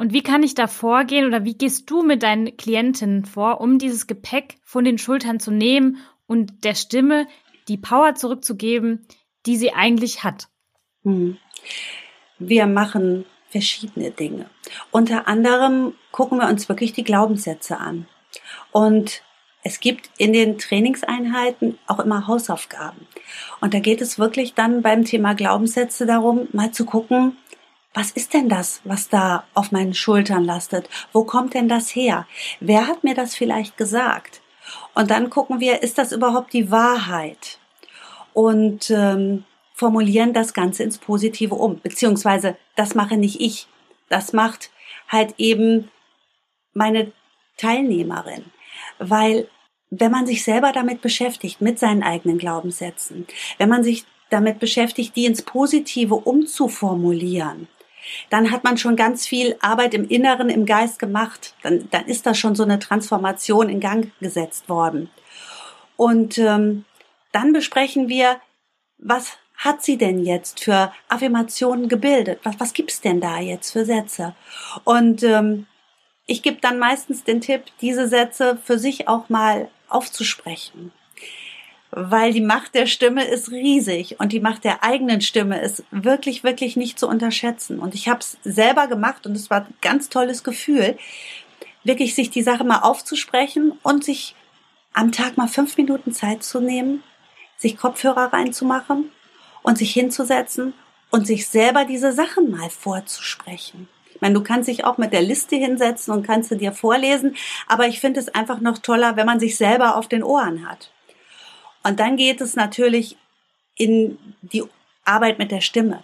und 0.00 0.14
wie 0.14 0.22
kann 0.22 0.42
ich 0.42 0.54
da 0.54 0.66
vorgehen 0.66 1.26
oder 1.26 1.44
wie 1.44 1.52
gehst 1.52 1.90
du 1.90 2.02
mit 2.02 2.22
deinen 2.22 2.56
Klientinnen 2.56 3.26
vor, 3.26 3.60
um 3.60 3.78
dieses 3.78 4.06
Gepäck 4.06 4.56
von 4.64 4.82
den 4.82 4.96
Schultern 4.96 5.40
zu 5.40 5.50
nehmen 5.50 5.98
und 6.26 6.64
der 6.64 6.74
Stimme 6.74 7.26
die 7.68 7.76
Power 7.76 8.14
zurückzugeben, 8.14 9.06
die 9.44 9.58
sie 9.58 9.74
eigentlich 9.74 10.24
hat? 10.24 10.48
Hm. 11.02 11.36
Wir 12.38 12.66
machen 12.66 13.26
verschiedene 13.50 14.10
Dinge. 14.10 14.48
Unter 14.90 15.28
anderem 15.28 15.92
gucken 16.12 16.38
wir 16.38 16.48
uns 16.48 16.70
wirklich 16.70 16.94
die 16.94 17.04
Glaubenssätze 17.04 17.76
an. 17.76 18.06
Und 18.72 19.22
es 19.64 19.80
gibt 19.80 20.08
in 20.16 20.32
den 20.32 20.56
Trainingseinheiten 20.56 21.78
auch 21.86 21.98
immer 21.98 22.26
Hausaufgaben. 22.26 23.06
Und 23.60 23.74
da 23.74 23.80
geht 23.80 24.00
es 24.00 24.18
wirklich 24.18 24.54
dann 24.54 24.80
beim 24.80 25.04
Thema 25.04 25.34
Glaubenssätze 25.34 26.06
darum, 26.06 26.48
mal 26.52 26.72
zu 26.72 26.86
gucken, 26.86 27.36
was 27.92 28.12
ist 28.12 28.34
denn 28.34 28.48
das, 28.48 28.80
was 28.84 29.08
da 29.08 29.44
auf 29.54 29.72
meinen 29.72 29.94
Schultern 29.94 30.44
lastet? 30.44 30.88
Wo 31.12 31.24
kommt 31.24 31.54
denn 31.54 31.68
das 31.68 31.94
her? 31.94 32.26
Wer 32.60 32.86
hat 32.86 33.02
mir 33.02 33.14
das 33.14 33.34
vielleicht 33.34 33.76
gesagt? 33.76 34.40
Und 34.94 35.10
dann 35.10 35.30
gucken 35.30 35.58
wir, 35.58 35.82
ist 35.82 35.98
das 35.98 36.12
überhaupt 36.12 36.52
die 36.52 36.70
Wahrheit? 36.70 37.58
Und 38.32 38.90
ähm, 38.90 39.44
formulieren 39.74 40.32
das 40.32 40.54
Ganze 40.54 40.84
ins 40.84 40.98
Positive 40.98 41.54
um. 41.54 41.80
Beziehungsweise, 41.80 42.56
das 42.76 42.94
mache 42.94 43.16
nicht 43.16 43.40
ich. 43.40 43.66
Das 44.08 44.32
macht 44.32 44.70
halt 45.08 45.34
eben 45.38 45.90
meine 46.72 47.12
Teilnehmerin. 47.56 48.44
Weil 48.98 49.48
wenn 49.90 50.12
man 50.12 50.26
sich 50.26 50.44
selber 50.44 50.70
damit 50.70 51.00
beschäftigt, 51.00 51.60
mit 51.60 51.80
seinen 51.80 52.04
eigenen 52.04 52.38
Glaubenssätzen, 52.38 53.26
wenn 53.58 53.68
man 53.68 53.82
sich 53.82 54.04
damit 54.30 54.60
beschäftigt, 54.60 55.16
die 55.16 55.26
ins 55.26 55.42
Positive 55.42 56.14
umzuformulieren, 56.14 57.66
dann 58.28 58.50
hat 58.50 58.64
man 58.64 58.78
schon 58.78 58.96
ganz 58.96 59.26
viel 59.26 59.56
Arbeit 59.60 59.94
im 59.94 60.08
Inneren, 60.08 60.48
im 60.48 60.66
Geist 60.66 60.98
gemacht. 60.98 61.54
Dann, 61.62 61.88
dann 61.90 62.06
ist 62.06 62.26
da 62.26 62.34
schon 62.34 62.54
so 62.54 62.62
eine 62.62 62.78
Transformation 62.78 63.68
in 63.68 63.80
Gang 63.80 64.12
gesetzt 64.20 64.68
worden. 64.68 65.10
Und 65.96 66.38
ähm, 66.38 66.84
dann 67.32 67.52
besprechen 67.52 68.08
wir, 68.08 68.40
was 68.98 69.36
hat 69.56 69.82
sie 69.82 69.98
denn 69.98 70.24
jetzt 70.24 70.64
für 70.64 70.92
Affirmationen 71.08 71.88
gebildet? 71.88 72.40
Was, 72.44 72.58
was 72.58 72.72
gibt's 72.72 73.00
denn 73.00 73.20
da 73.20 73.38
jetzt 73.38 73.72
für 73.72 73.84
Sätze? 73.84 74.34
Und 74.84 75.22
ähm, 75.22 75.66
ich 76.26 76.42
gebe 76.42 76.60
dann 76.60 76.78
meistens 76.78 77.24
den 77.24 77.40
Tipp, 77.40 77.64
diese 77.80 78.08
Sätze 78.08 78.58
für 78.64 78.78
sich 78.78 79.08
auch 79.08 79.28
mal 79.28 79.68
aufzusprechen. 79.88 80.92
Weil 81.92 82.32
die 82.32 82.40
Macht 82.40 82.74
der 82.74 82.86
Stimme 82.86 83.24
ist 83.24 83.50
riesig 83.50 84.16
und 84.20 84.32
die 84.32 84.40
Macht 84.40 84.64
der 84.64 84.84
eigenen 84.84 85.20
Stimme 85.20 85.60
ist 85.60 85.82
wirklich, 85.90 86.44
wirklich 86.44 86.76
nicht 86.76 86.98
zu 86.98 87.08
unterschätzen. 87.08 87.80
Und 87.80 87.94
ich 87.94 88.08
habe 88.08 88.20
es 88.20 88.38
selber 88.44 88.86
gemacht 88.86 89.26
und 89.26 89.34
es 89.34 89.50
war 89.50 89.62
ein 89.62 89.74
ganz 89.80 90.08
tolles 90.08 90.44
Gefühl, 90.44 90.96
wirklich 91.82 92.14
sich 92.14 92.30
die 92.30 92.42
Sache 92.42 92.64
mal 92.64 92.80
aufzusprechen 92.80 93.72
und 93.82 94.04
sich 94.04 94.34
am 94.92 95.12
Tag 95.12 95.36
mal 95.36 95.48
fünf 95.48 95.76
Minuten 95.76 96.12
Zeit 96.12 96.42
zu 96.42 96.60
nehmen, 96.60 97.02
sich 97.56 97.76
Kopfhörer 97.76 98.32
reinzumachen 98.32 99.10
und 99.62 99.78
sich 99.78 99.92
hinzusetzen 99.92 100.74
und 101.10 101.26
sich 101.26 101.48
selber 101.48 101.84
diese 101.84 102.12
Sachen 102.12 102.50
mal 102.50 102.70
vorzusprechen. 102.70 103.88
Ich 104.14 104.20
meine, 104.20 104.34
du 104.34 104.42
kannst 104.42 104.68
dich 104.68 104.84
auch 104.84 104.98
mit 104.98 105.12
der 105.12 105.22
Liste 105.22 105.56
hinsetzen 105.56 106.12
und 106.12 106.26
kannst 106.26 106.50
sie 106.50 106.58
dir 106.58 106.72
vorlesen, 106.72 107.36
aber 107.66 107.86
ich 107.86 108.00
finde 108.00 108.20
es 108.20 108.28
einfach 108.28 108.60
noch 108.60 108.78
toller, 108.78 109.16
wenn 109.16 109.26
man 109.26 109.40
sich 109.40 109.56
selber 109.56 109.96
auf 109.96 110.08
den 110.08 110.22
Ohren 110.22 110.68
hat. 110.68 110.90
Und 111.82 112.00
dann 112.00 112.16
geht 112.16 112.40
es 112.40 112.56
natürlich 112.56 113.16
in 113.76 114.18
die 114.42 114.64
Arbeit 115.04 115.38
mit 115.38 115.50
der 115.50 115.60
Stimme. 115.60 116.02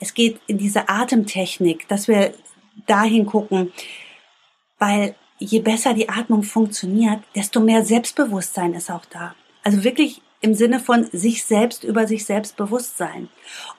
Es 0.00 0.14
geht 0.14 0.40
in 0.46 0.58
diese 0.58 0.88
Atemtechnik, 0.88 1.88
dass 1.88 2.08
wir 2.08 2.34
dahin 2.86 3.26
gucken, 3.26 3.72
weil 4.78 5.14
je 5.38 5.60
besser 5.60 5.94
die 5.94 6.08
Atmung 6.08 6.42
funktioniert, 6.42 7.20
desto 7.34 7.60
mehr 7.60 7.84
Selbstbewusstsein 7.84 8.74
ist 8.74 8.90
auch 8.90 9.04
da. 9.06 9.34
Also 9.62 9.84
wirklich 9.84 10.22
im 10.40 10.54
Sinne 10.54 10.78
von 10.78 11.04
sich 11.10 11.44
selbst 11.44 11.82
über 11.82 12.06
sich 12.06 12.24
selbst 12.24 12.56
bewusst 12.56 12.96
sein. 12.96 13.28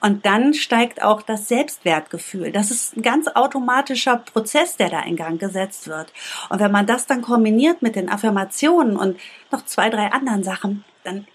Und 0.00 0.26
dann 0.26 0.52
steigt 0.52 1.02
auch 1.02 1.22
das 1.22 1.48
Selbstwertgefühl. 1.48 2.52
Das 2.52 2.70
ist 2.70 2.96
ein 2.96 3.02
ganz 3.02 3.28
automatischer 3.28 4.18
Prozess, 4.18 4.76
der 4.76 4.90
da 4.90 5.00
in 5.00 5.16
Gang 5.16 5.40
gesetzt 5.40 5.88
wird. 5.88 6.12
Und 6.50 6.60
wenn 6.60 6.70
man 6.70 6.86
das 6.86 7.06
dann 7.06 7.22
kombiniert 7.22 7.80
mit 7.80 7.96
den 7.96 8.10
Affirmationen 8.10 8.96
und 8.96 9.18
noch 9.50 9.64
zwei, 9.64 9.88
drei 9.88 10.12
anderen 10.12 10.44
Sachen, 10.44 10.84
dann 11.02 11.26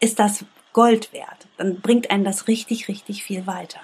ist 0.00 0.18
das 0.18 0.44
Gold 0.72 1.12
wert. 1.12 1.48
Dann 1.56 1.80
bringt 1.80 2.10
einen 2.10 2.24
das 2.24 2.48
richtig, 2.48 2.88
richtig 2.88 3.24
viel 3.24 3.46
weiter. 3.46 3.80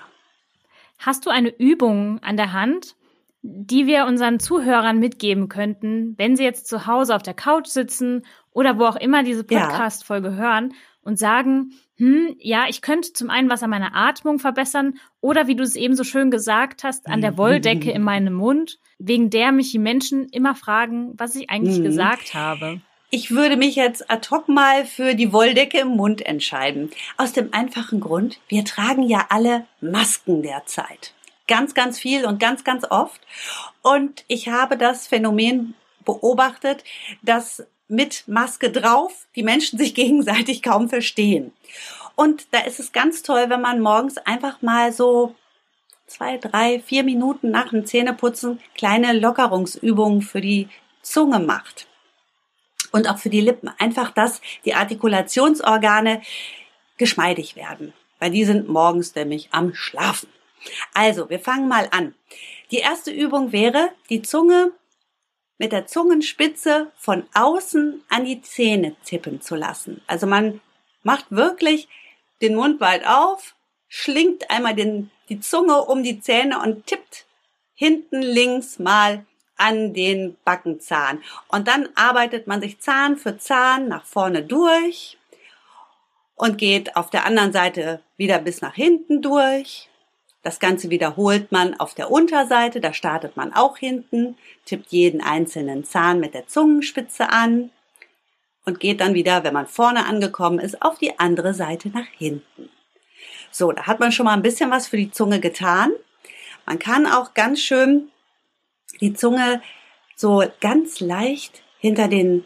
Hast 0.99 1.27
du 1.27 1.31
eine 1.31 1.49
Übung 1.49 2.23
an 2.23 2.37
der 2.37 2.53
Hand, 2.53 2.95
die 3.43 3.87
wir 3.87 4.07
unseren 4.07 4.41
Zuhörern 4.41 4.99
mitgeben 4.99 5.49
könnten, 5.49 6.15
wenn 6.17 6.37
sie 6.37 6.45
jetzt 6.45 6.67
zu 6.67 6.87
Hause 6.87 7.15
auf 7.15 7.23
der 7.23 7.35
Couch 7.35 7.67
sitzen 7.67 8.25
oder 8.53 8.79
wo 8.79 8.85
auch 8.87 8.97
immer 8.97 9.23
diese 9.23 9.45
Podcast-Folge 9.45 10.29
ja. 10.29 10.35
hören 10.35 10.75
und 11.03 11.19
sagen, 11.19 11.73
hm, 11.97 12.37
ja, 12.39 12.65
ich 12.69 12.81
könnte 12.81 13.13
zum 13.13 13.29
einen 13.29 13.51
was 13.51 13.63
an 13.63 13.71
meiner 13.71 13.95
Atmung 13.95 14.39
verbessern 14.39 14.95
oder 15.21 15.47
wie 15.47 15.57
du 15.57 15.63
es 15.63 15.77
eben 15.77 15.95
so 15.95 16.05
schön 16.05 16.31
gesagt 16.31 16.85
hast, 16.85 17.07
an 17.07 17.21
der. 17.21 17.37
Wolldecke 17.37 17.91
in 17.93 18.03
meinem 18.03 18.35
Mund, 18.35 18.79
wegen 18.99 19.29
der 19.29 19.53
mich 19.53 19.73
die 19.73 19.79
Menschen 19.79 20.29
immer 20.31 20.55
fragen, 20.55 21.13
was 21.19 21.37
ich 21.37 21.51
eigentlich 21.51 21.81
mhm. 21.81 21.85
gesagt 21.85 22.35
habe. 22.35 22.81
Ich 23.17 23.31
würde 23.31 23.57
mich 23.57 23.77
jetzt 23.77 24.11
ad 24.11 24.29
hoc 24.33 24.49
mal 24.49 24.85
für 24.85 25.15
die 25.15 25.33
Wolldecke 25.33 25.79
im 25.79 25.91
Mund 25.91 26.27
entscheiden. 26.27 26.91
Aus 27.17 27.33
dem 27.33 27.55
einfachen 27.55 28.01
Grund, 28.01 28.41
wir 28.49 28.65
tragen 28.65 29.05
ja 29.05 29.27
alle 29.29 29.67
Masken 29.81 30.43
derzeit 30.43 31.15
ganz, 31.47 31.75
ganz 31.75 31.97
viel 31.97 32.27
und 32.27 32.41
ganz, 32.41 32.65
ganz 32.65 32.85
oft. 32.91 33.21
Und 33.83 34.25
ich 34.27 34.49
habe 34.49 34.77
das 34.77 35.07
Phänomen 35.07 35.75
beobachtet, 36.05 36.83
dass 37.23 37.65
mit 37.87 38.25
Maske 38.27 38.73
drauf 38.73 39.29
die 39.37 39.45
Menschen 39.45 39.79
sich 39.79 39.95
gegenseitig 39.95 40.61
kaum 40.61 40.89
verstehen. 40.89 41.53
Und 42.17 42.49
da 42.51 42.63
ist 42.63 42.81
es 42.81 42.91
ganz 42.91 43.23
toll, 43.23 43.45
wenn 43.47 43.61
man 43.61 43.79
morgens 43.79 44.19
einfach 44.19 44.61
mal 44.61 44.93
so 44.93 45.37
zwei, 46.09 46.37
drei, 46.37 46.81
vier 46.81 47.05
Minuten 47.05 47.53
nach 47.53 47.69
dem 47.69 47.87
Zähneputzen 47.87 48.59
kleine 48.75 49.13
Lockerungsübungen 49.13 50.21
für 50.21 50.41
die 50.41 50.69
Zunge 51.01 51.39
macht. 51.39 51.87
Und 52.95 53.09
auch 53.09 53.19
für 53.19 53.29
die 53.29 53.41
Lippen. 53.41 53.69
Einfach, 53.79 54.13
dass 54.13 54.41
die 54.65 54.75
Artikulationsorgane 54.75 56.23
geschmeidig 56.97 57.57
werden. 57.57 57.93
Weil 58.21 58.31
die 58.31 58.45
sind 58.45 58.69
morgens 58.69 59.17
nämlich 59.17 59.49
am 59.51 59.75
Schlafen. 59.75 60.29
Also, 60.95 61.29
wir 61.29 61.41
fangen 61.41 61.67
mal 61.67 61.89
an. 61.91 62.15
Die 62.71 62.79
erste 62.79 63.11
Übung 63.11 63.51
wäre, 63.51 63.91
die 64.11 64.23
Zunge 64.23 64.71
mit 65.59 65.73
der 65.73 65.87
Zungenspitze 65.89 66.93
von 66.97 67.25
außen 67.35 68.05
an 68.09 68.25
die 68.25 68.43
Zähne 68.43 68.95
tippen 69.05 69.41
zu 69.41 69.57
lassen. 69.57 70.03
Also 70.07 70.27
man 70.27 70.61
macht 71.03 71.27
wirklich 71.31 71.89
den 72.43 72.55
Mund 72.55 72.81
weit 72.81 73.07
auf, 73.07 73.55
schlingt 73.89 74.51
einmal 74.51 74.75
den, 74.75 75.11
die 75.29 75.41
Zunge 75.41 75.83
um 75.85 76.03
die 76.03 76.21
Zähne 76.21 76.61
und 76.61 76.87
tippt 76.87 77.27
hinten 77.75 78.23
links 78.23 78.79
mal 78.79 79.25
an 79.57 79.95
den 79.95 80.37
Backenzahn. 80.45 81.23
Und 81.49 81.69
dann 81.69 81.89
arbeitet 81.95 82.47
man 82.47 82.61
sich 82.61 82.81
Zahn 82.81 83.17
für 83.17 83.39
Zahn 83.39 83.89
nach 83.89 84.05
vorne 84.05 84.43
durch 84.43 85.19
und 86.37 86.59
geht 86.59 86.97
auf 86.97 87.11
der 87.11 87.27
anderen 87.27 87.53
Seite 87.53 88.01
wieder 88.17 88.39
bis 88.39 88.61
nach 88.61 88.75
hinten 88.75 89.23
durch 89.23 89.89
das 90.45 90.61
Ganze 90.61 90.91
wiederholt 90.91 91.51
man 91.53 91.81
auf 91.81 91.95
der 91.95 92.11
Unterseite, 92.11 92.79
da 92.79 92.93
startet 92.93 93.35
man 93.35 93.55
auch 93.55 93.79
hinten, 93.79 94.37
tippt 94.67 94.93
jeden 94.93 95.23
einzelnen 95.23 95.85
Zahn 95.85 96.21
mit 96.21 96.35
der 96.35 96.47
Zungenspitze 96.47 97.31
an 97.31 97.71
und 98.67 98.79
geht 98.79 99.01
dann 99.01 99.15
wieder, 99.15 99.43
wenn 99.43 99.55
man 99.55 99.67
vorne 99.67 100.05
angekommen 100.05 100.59
ist, 100.59 100.83
auf 100.83 100.99
die 100.99 101.19
andere 101.19 101.55
Seite 101.55 101.89
nach 101.89 102.07
hinten. 102.19 102.69
So, 103.51 103.73
da 103.73 103.87
hat 103.87 104.01
man 104.01 104.13
schon 104.13 104.27
mal 104.27 104.35
ein 104.35 104.43
bisschen 104.43 104.71
was 104.71 104.87
für 104.87 104.99
die 104.99 105.11
Zunge 105.11 105.41
getan. 105.41 105.93
Man 106.67 106.79
kann 106.79 107.07
auch 107.07 107.33
ganz 107.33 107.61
schön 107.61 108.11
die 109.01 109.15
Zunge 109.15 109.63
so 110.17 110.45
ganz 110.61 111.01
leicht 111.01 111.63
hinter 111.79 112.09
den 112.09 112.45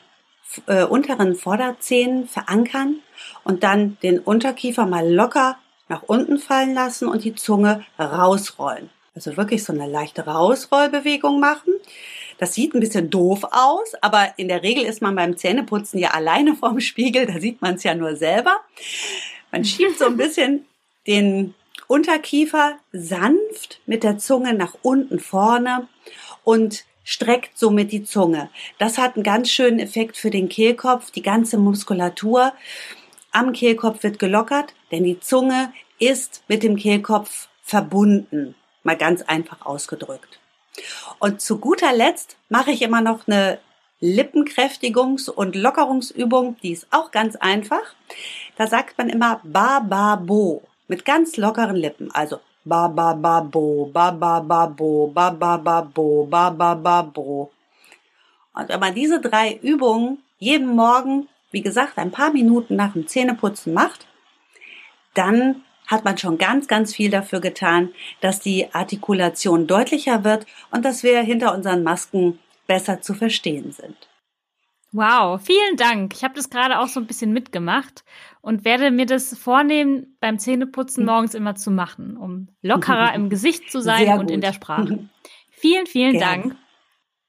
äh, 0.67 0.85
unteren 0.85 1.35
Vorderzähnen 1.35 2.27
verankern 2.27 3.01
und 3.45 3.63
dann 3.63 3.99
den 4.03 4.19
Unterkiefer 4.19 4.87
mal 4.87 5.09
locker 5.09 5.59
nach 5.89 6.03
unten 6.03 6.39
fallen 6.39 6.75
lassen 6.75 7.09
und 7.09 7.25
die 7.25 7.35
Zunge 7.35 7.85
rausrollen. 7.99 8.91
Also 9.15 9.37
wirklich 9.37 9.65
so 9.65 9.73
eine 9.73 9.87
leichte 9.87 10.27
Rausrollbewegung 10.27 11.41
machen. 11.41 11.75
Das 12.39 12.55
sieht 12.55 12.73
ein 12.73 12.81
bisschen 12.81 13.11
doof 13.11 13.45
aus, 13.51 13.95
aber 14.01 14.35
in 14.37 14.49
der 14.49 14.63
Regel 14.63 14.85
ist 14.85 15.03
man 15.03 15.17
beim 15.17 15.37
Zähneputzen 15.37 15.99
ja 15.99 16.11
alleine 16.11 16.55
vorm 16.55 16.81
Spiegel, 16.81 17.27
da 17.27 17.41
sieht 17.41 17.61
man 17.61 17.75
es 17.75 17.83
ja 17.83 17.95
nur 17.95 18.15
selber. 18.15 18.61
Man 19.51 19.65
schiebt 19.65 19.99
so 19.99 20.07
ein 20.07 20.17
bisschen 20.17 20.67
den 21.07 21.55
Unterkiefer 21.88 22.77
sanft 22.92 23.81
mit 23.87 24.05
der 24.05 24.18
Zunge 24.18 24.55
nach 24.55 24.74
unten 24.83 25.18
vorne 25.18 25.88
und 26.44 26.85
streckt 27.03 27.59
somit 27.59 27.90
die 27.90 28.05
Zunge. 28.05 28.51
Das 28.79 28.98
hat 28.98 29.16
einen 29.16 29.24
ganz 29.24 29.51
schönen 29.51 29.81
Effekt 29.81 30.18
für 30.18 30.29
den 30.29 30.51
Kehlkopf. 30.51 31.11
Die 31.11 31.22
ganze 31.22 31.57
Muskulatur 31.57 32.53
am 33.33 33.53
Kehlkopf 33.53 34.03
wird 34.03 34.18
gelockert, 34.18 34.74
denn 34.92 35.05
die 35.05 35.18
Zunge 35.18 35.72
ist 35.98 36.42
mit 36.46 36.62
dem 36.62 36.77
Kehlkopf 36.77 37.48
verbunden, 37.62 38.55
mal 38.83 38.96
ganz 38.96 39.22
einfach 39.22 39.64
ausgedrückt. 39.64 40.40
Und 41.18 41.40
zu 41.40 41.59
guter 41.59 41.94
Letzt 41.94 42.37
mache 42.51 42.70
ich 42.70 42.83
immer 42.83 43.01
noch 43.01 43.27
eine 43.27 43.59
Lippenkräftigungs- 44.03 45.31
und 45.31 45.57
Lockerungsübung, 45.57 46.57
die 46.62 46.72
ist 46.72 46.87
auch 46.90 47.11
ganz 47.11 47.35
einfach. 47.37 47.94
Da 48.57 48.66
sagt 48.66 48.98
man 48.98 49.09
immer 49.09 49.40
ba 49.42 49.81
ba 49.81 50.16
bo 50.16 50.67
mit 50.88 51.05
ganz 51.05 51.37
lockeren 51.37 51.77
Lippen, 51.77 52.11
also 52.12 52.40
ba 52.64 52.88
ba 52.88 53.14
ba 53.14 53.40
bo, 53.40 53.87
ba 53.92 54.11
ba 54.11 54.40
ba 54.40 54.66
bo, 54.66 55.07
ba 55.07 55.31
ba 55.31 55.57
ba 55.57 55.83
bo, 55.83 56.27
ba 56.27 56.51
ba 56.51 56.74
ba 56.74 57.03
bo. 57.03 57.51
Und 58.55 58.68
wenn 58.68 58.81
man 58.81 58.94
diese 58.94 59.20
drei 59.20 59.55
Übungen 59.62 60.18
jeden 60.38 60.74
Morgen, 60.74 61.29
wie 61.51 61.62
gesagt, 61.62 61.98
ein 61.98 62.11
paar 62.11 62.33
Minuten 62.33 62.77
nach 62.77 62.92
dem 62.92 63.07
Zähneputzen 63.07 63.72
macht, 63.72 64.07
dann 65.14 65.62
hat 65.87 66.05
man 66.05 66.18
schon 66.18 66.38
ganz, 66.38 66.68
ganz 66.68 66.94
viel 66.94 67.11
dafür 67.11 67.40
getan, 67.40 67.90
dass 68.20 68.40
die 68.40 68.72
Artikulation 68.74 69.66
deutlicher 69.66 70.24
wird 70.24 70.46
und 70.70 70.85
dass 70.85 71.03
wir 71.03 71.20
hinter 71.20 71.55
unseren 71.55 71.83
Masken 71.83 72.38
besser 72.66 73.01
zu 73.01 73.14
verstehen 73.14 73.72
sind. 73.72 74.08
Wow, 74.92 75.40
vielen 75.40 75.77
Dank. 75.77 76.14
Ich 76.14 76.24
habe 76.24 76.35
das 76.35 76.48
gerade 76.48 76.79
auch 76.79 76.88
so 76.88 76.98
ein 76.98 77.07
bisschen 77.07 77.33
mitgemacht 77.33 78.05
und 78.40 78.64
werde 78.64 78.90
mir 78.90 79.05
das 79.05 79.37
vornehmen, 79.37 80.16
beim 80.20 80.38
Zähneputzen 80.38 81.03
hm. 81.03 81.07
morgens 81.07 81.35
immer 81.35 81.55
zu 81.55 81.70
machen, 81.70 82.16
um 82.16 82.48
lockerer 82.62 83.14
im 83.14 83.29
Gesicht 83.29 83.70
zu 83.70 83.81
sein 83.81 84.18
und 84.18 84.31
in 84.31 84.40
der 84.40 84.53
Sprache. 84.53 85.09
Vielen, 85.51 85.87
vielen 85.87 86.12
Gerne. 86.12 86.42
Dank. 86.42 86.57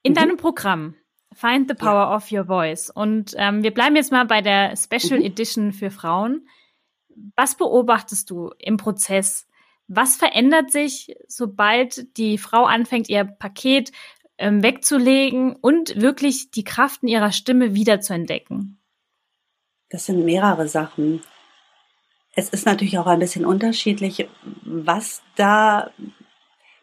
In 0.02 0.12
mhm. 0.12 0.14
deinem 0.14 0.36
Programm 0.36 0.94
Find 1.34 1.68
the 1.68 1.74
Power 1.74 2.10
ja. 2.10 2.16
of 2.16 2.30
Your 2.30 2.44
Voice 2.44 2.88
und 2.90 3.34
ähm, 3.36 3.64
wir 3.64 3.72
bleiben 3.72 3.96
jetzt 3.96 4.12
mal 4.12 4.24
bei 4.24 4.40
der 4.40 4.76
Special 4.76 5.18
mhm. 5.18 5.26
Edition 5.26 5.72
für 5.72 5.90
Frauen. 5.90 6.48
Was 7.34 7.56
beobachtest 7.56 8.30
du 8.30 8.52
im 8.58 8.76
Prozess? 8.76 9.48
Was 9.88 10.16
verändert 10.16 10.70
sich, 10.70 11.16
sobald 11.26 12.16
die 12.16 12.38
Frau 12.38 12.66
anfängt, 12.66 13.08
ihr 13.08 13.24
Paket 13.24 13.90
ähm, 14.40 14.62
wegzulegen 14.62 15.54
und 15.54 16.00
wirklich 16.00 16.50
die 16.50 16.64
Kraft 16.64 17.02
in 17.02 17.08
ihrer 17.08 17.30
Stimme 17.30 17.74
wiederzuentdecken? 17.74 18.80
Das 19.90 20.06
sind 20.06 20.24
mehrere 20.24 20.68
Sachen. 20.68 21.22
Es 22.34 22.48
ist 22.48 22.66
natürlich 22.66 22.98
auch 22.98 23.06
ein 23.06 23.18
bisschen 23.18 23.44
unterschiedlich, 23.44 24.28
was 24.62 25.22
da 25.36 25.90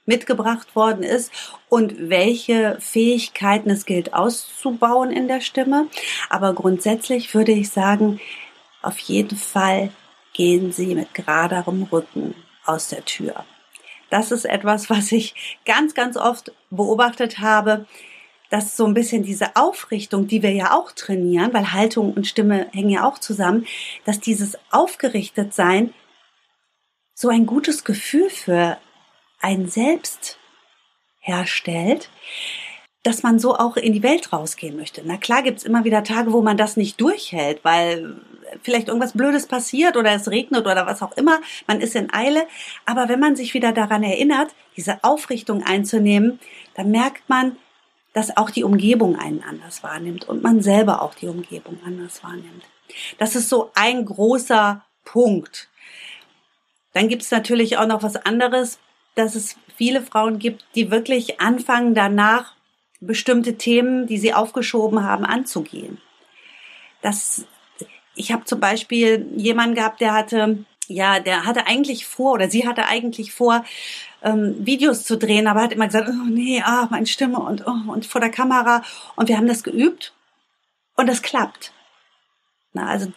mitgebracht 0.06 0.76
worden 0.76 1.04
ist 1.04 1.32
und 1.68 2.10
welche 2.10 2.78
Fähigkeiten 2.80 3.70
es 3.70 3.86
gilt 3.86 4.14
auszubauen 4.14 5.12
in 5.12 5.28
der 5.28 5.42
Stimme. 5.42 5.88
Aber 6.30 6.54
grundsätzlich 6.54 7.34
würde 7.34 7.52
ich 7.52 7.70
sagen, 7.70 8.20
auf 8.82 8.98
jeden 9.00 9.38
Fall 9.38 9.92
gehen 10.34 10.72
Sie 10.72 10.96
mit 10.96 11.14
geraderem 11.14 11.84
Rücken 11.84 12.36
aus 12.66 12.90
der 12.90 13.04
Tür. 13.04 13.46
Das 14.10 14.32
ist 14.32 14.46
etwas, 14.46 14.90
was 14.90 15.12
ich 15.12 15.60
ganz, 15.66 15.94
ganz 15.94 16.18
oft 16.18 16.52
beobachtet 16.70 17.40
habe, 17.40 17.86
dass 18.50 18.78
so 18.78 18.86
ein 18.86 18.94
bisschen 18.94 19.24
diese 19.24 19.56
Aufrichtung, 19.56 20.28
die 20.28 20.42
wir 20.42 20.52
ja 20.52 20.74
auch 20.74 20.92
trainieren, 20.92 21.54
weil 21.54 21.74
Haltung 21.74 22.14
und 22.14 22.28
Stimme 22.28 22.68
hängen 22.72 22.90
ja 22.90 23.06
auch 23.06 23.20
zusammen, 23.20 23.66
dass 24.06 24.20
dieses 24.20 24.58
Aufgerichtetsein 24.72 25.94
so 27.14 27.30
ein 27.30 27.46
gutes 27.46 27.84
Gefühl 27.84 28.30
für 28.30 28.78
ein 29.42 29.68
Selbst 29.68 30.38
herstellt, 31.20 32.10
dass 33.04 33.24
man 33.24 33.40
so 33.40 33.56
auch 33.56 33.76
in 33.76 33.94
die 33.94 34.04
Welt 34.04 34.32
rausgehen 34.32 34.78
möchte. 34.78 35.02
Na 35.04 35.18
klar 35.18 35.44
gibt's 35.44 35.64
immer 35.64 35.84
wieder 35.84 36.04
Tage, 36.04 36.32
wo 36.32 36.42
man 36.42 36.58
das 36.58 36.78
nicht 36.78 37.00
durchhält, 37.02 37.64
weil 37.64 38.22
vielleicht 38.62 38.88
irgendwas 38.88 39.14
Blödes 39.14 39.48
passiert 39.48 39.98
oder 39.98 40.12
es 40.12 40.30
regnet 40.30 40.66
oder 40.66 40.86
was 40.86 41.02
auch 41.02 41.16
immer, 41.18 41.40
man 41.68 41.82
ist 41.82 41.96
in 41.96 42.14
Eile. 42.14 42.48
Aber 42.86 43.10
wenn 43.10 43.20
man 43.20 43.36
sich 43.36 43.54
wieder 43.54 43.72
daran 43.72 44.04
erinnert, 44.04 44.54
diese 44.76 45.04
Aufrichtung 45.04 45.64
einzunehmen, 45.64 46.40
dann 46.76 46.92
merkt 46.92 47.30
man, 47.30 47.58
dass 48.14 48.36
auch 48.36 48.50
die 48.50 48.64
Umgebung 48.64 49.18
einen 49.18 49.44
anders 49.44 49.84
wahrnimmt 49.84 50.28
und 50.28 50.42
man 50.42 50.62
selber 50.62 51.02
auch 51.02 51.14
die 51.14 51.28
Umgebung 51.28 51.80
anders 51.86 52.24
wahrnimmt. 52.24 52.64
Das 53.18 53.36
ist 53.36 53.50
so 53.50 53.72
ein 53.76 54.06
großer 54.06 54.84
Punkt. 55.04 55.70
Dann 56.94 57.10
gibt 57.10 57.22
es 57.22 57.32
natürlich 57.32 57.78
auch 57.78 57.86
noch 57.86 58.02
was 58.02 58.16
anderes, 58.16 58.80
dass 59.16 59.36
es 59.36 59.58
viele 59.76 60.02
Frauen 60.02 60.40
gibt, 60.40 60.66
die 60.76 60.90
wirklich 60.90 61.40
anfangen 61.40 61.94
danach 61.94 62.56
bestimmte 63.00 63.58
Themen, 63.58 64.08
die 64.08 64.18
sie 64.18 64.34
aufgeschoben 64.34 65.04
haben, 65.04 65.26
anzugehen. 65.26 66.00
Das 67.02 67.46
ich 68.18 68.32
habe 68.32 68.46
zum 68.46 68.60
Beispiel 68.60 69.28
jemanden 69.36 69.76
gehabt, 69.76 70.02
der 70.02 70.14
hatte, 70.14 70.66
ja, 70.88 71.20
der 71.20 71.46
hatte 71.46 71.68
eigentlich 71.68 72.06
vor 72.06 72.34
oder 72.34 72.50
sie 72.50 72.68
hatte 72.68 72.88
eigentlich 72.88 73.32
vor, 73.32 73.64
ähm, 74.24 74.56
Videos 74.66 75.04
zu 75.04 75.18
drehen, 75.18 75.48
aber 75.48 75.62
hat 75.62 75.72
immer 75.72 75.86
gesagt, 75.86 76.10
oh 76.10 76.30
nee, 76.30 76.62
ah, 76.64 76.88
meine 76.90 77.06
Stimme 77.06 77.40
und, 77.40 77.66
oh, 77.68 77.92
und 77.92 78.06
vor 78.06 78.22
der 78.22 78.32
Kamera. 78.32 78.82
Und 79.16 79.30
wir 79.30 79.38
haben 79.38 79.48
das 79.48 79.64
geübt 79.64 80.14
und 80.96 81.08
das 81.08 81.22
klappt. 81.22 81.72
Na, 82.74 82.88
also 82.88 83.12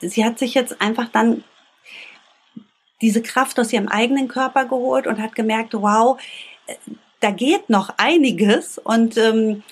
sie 0.00 0.24
hat 0.24 0.38
sich 0.38 0.54
jetzt 0.54 0.80
einfach 0.80 1.08
dann 1.08 1.44
diese 3.00 3.22
Kraft 3.22 3.58
aus 3.58 3.72
ihrem 3.72 3.88
eigenen 3.88 4.28
Körper 4.28 4.64
geholt 4.64 5.06
und 5.06 5.20
hat 5.20 5.34
gemerkt, 5.34 5.74
wow, 5.74 6.20
äh, 6.66 6.74
da 7.20 7.30
geht 7.30 7.70
noch 7.70 7.94
einiges 7.98 8.78
und 8.78 9.16
ähm, 9.16 9.62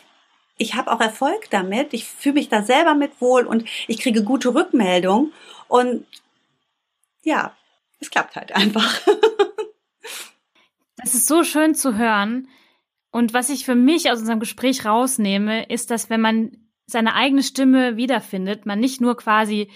ich 0.61 0.75
habe 0.75 0.93
auch 0.93 1.01
Erfolg 1.01 1.49
damit, 1.49 1.95
ich 1.95 2.05
fühle 2.05 2.35
mich 2.35 2.51
da 2.51 2.63
selber 2.63 2.95
mit 2.95 3.19
wohl 3.21 3.47
und 3.47 3.67
ich 3.89 3.99
kriege 3.99 4.23
gute 4.23 4.55
Rückmeldung 4.55 5.33
und 5.69 6.07
ja, 7.23 7.57
es 7.99 8.11
klappt 8.11 8.37
halt 8.37 8.53
einfach. 8.53 9.01
das 10.97 11.15
ist 11.15 11.27
so 11.27 11.45
schön 11.45 11.75
zu 11.75 11.97
hören. 11.97 12.49
Und 13.11 13.33
was 13.33 13.49
ich 13.49 13.65
für 13.65 13.75
mich 13.75 14.11
aus 14.11 14.21
unserem 14.21 14.39
Gespräch 14.39 14.85
rausnehme, 14.85 15.65
ist, 15.65 15.91
dass 15.91 16.11
wenn 16.11 16.21
man 16.21 16.53
seine 16.87 17.15
eigene 17.15 17.43
Stimme 17.43 17.97
wiederfindet, 17.97 18.67
man 18.67 18.81
nicht 18.81 19.01
nur 19.01 19.17
quasi 19.17 19.71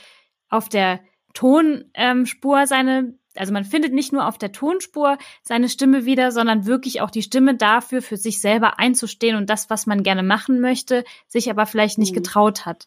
auf 0.50 0.68
der 0.68 1.00
Tonspur 1.32 2.66
seine 2.66 3.18
also 3.36 3.52
man 3.52 3.64
findet 3.64 3.92
nicht 3.92 4.12
nur 4.12 4.26
auf 4.26 4.38
der 4.38 4.52
Tonspur 4.52 5.18
seine 5.42 5.68
Stimme 5.68 6.04
wieder, 6.04 6.30
sondern 6.32 6.66
wirklich 6.66 7.00
auch 7.00 7.10
die 7.10 7.22
Stimme 7.22 7.56
dafür, 7.56 8.02
für 8.02 8.16
sich 8.16 8.40
selber 8.40 8.78
einzustehen 8.78 9.36
und 9.36 9.50
das, 9.50 9.70
was 9.70 9.86
man 9.86 10.02
gerne 10.02 10.22
machen 10.22 10.60
möchte, 10.60 11.04
sich 11.26 11.50
aber 11.50 11.66
vielleicht 11.66 11.98
nicht 11.98 12.12
mhm. 12.12 12.16
getraut 12.16 12.66
hat. 12.66 12.86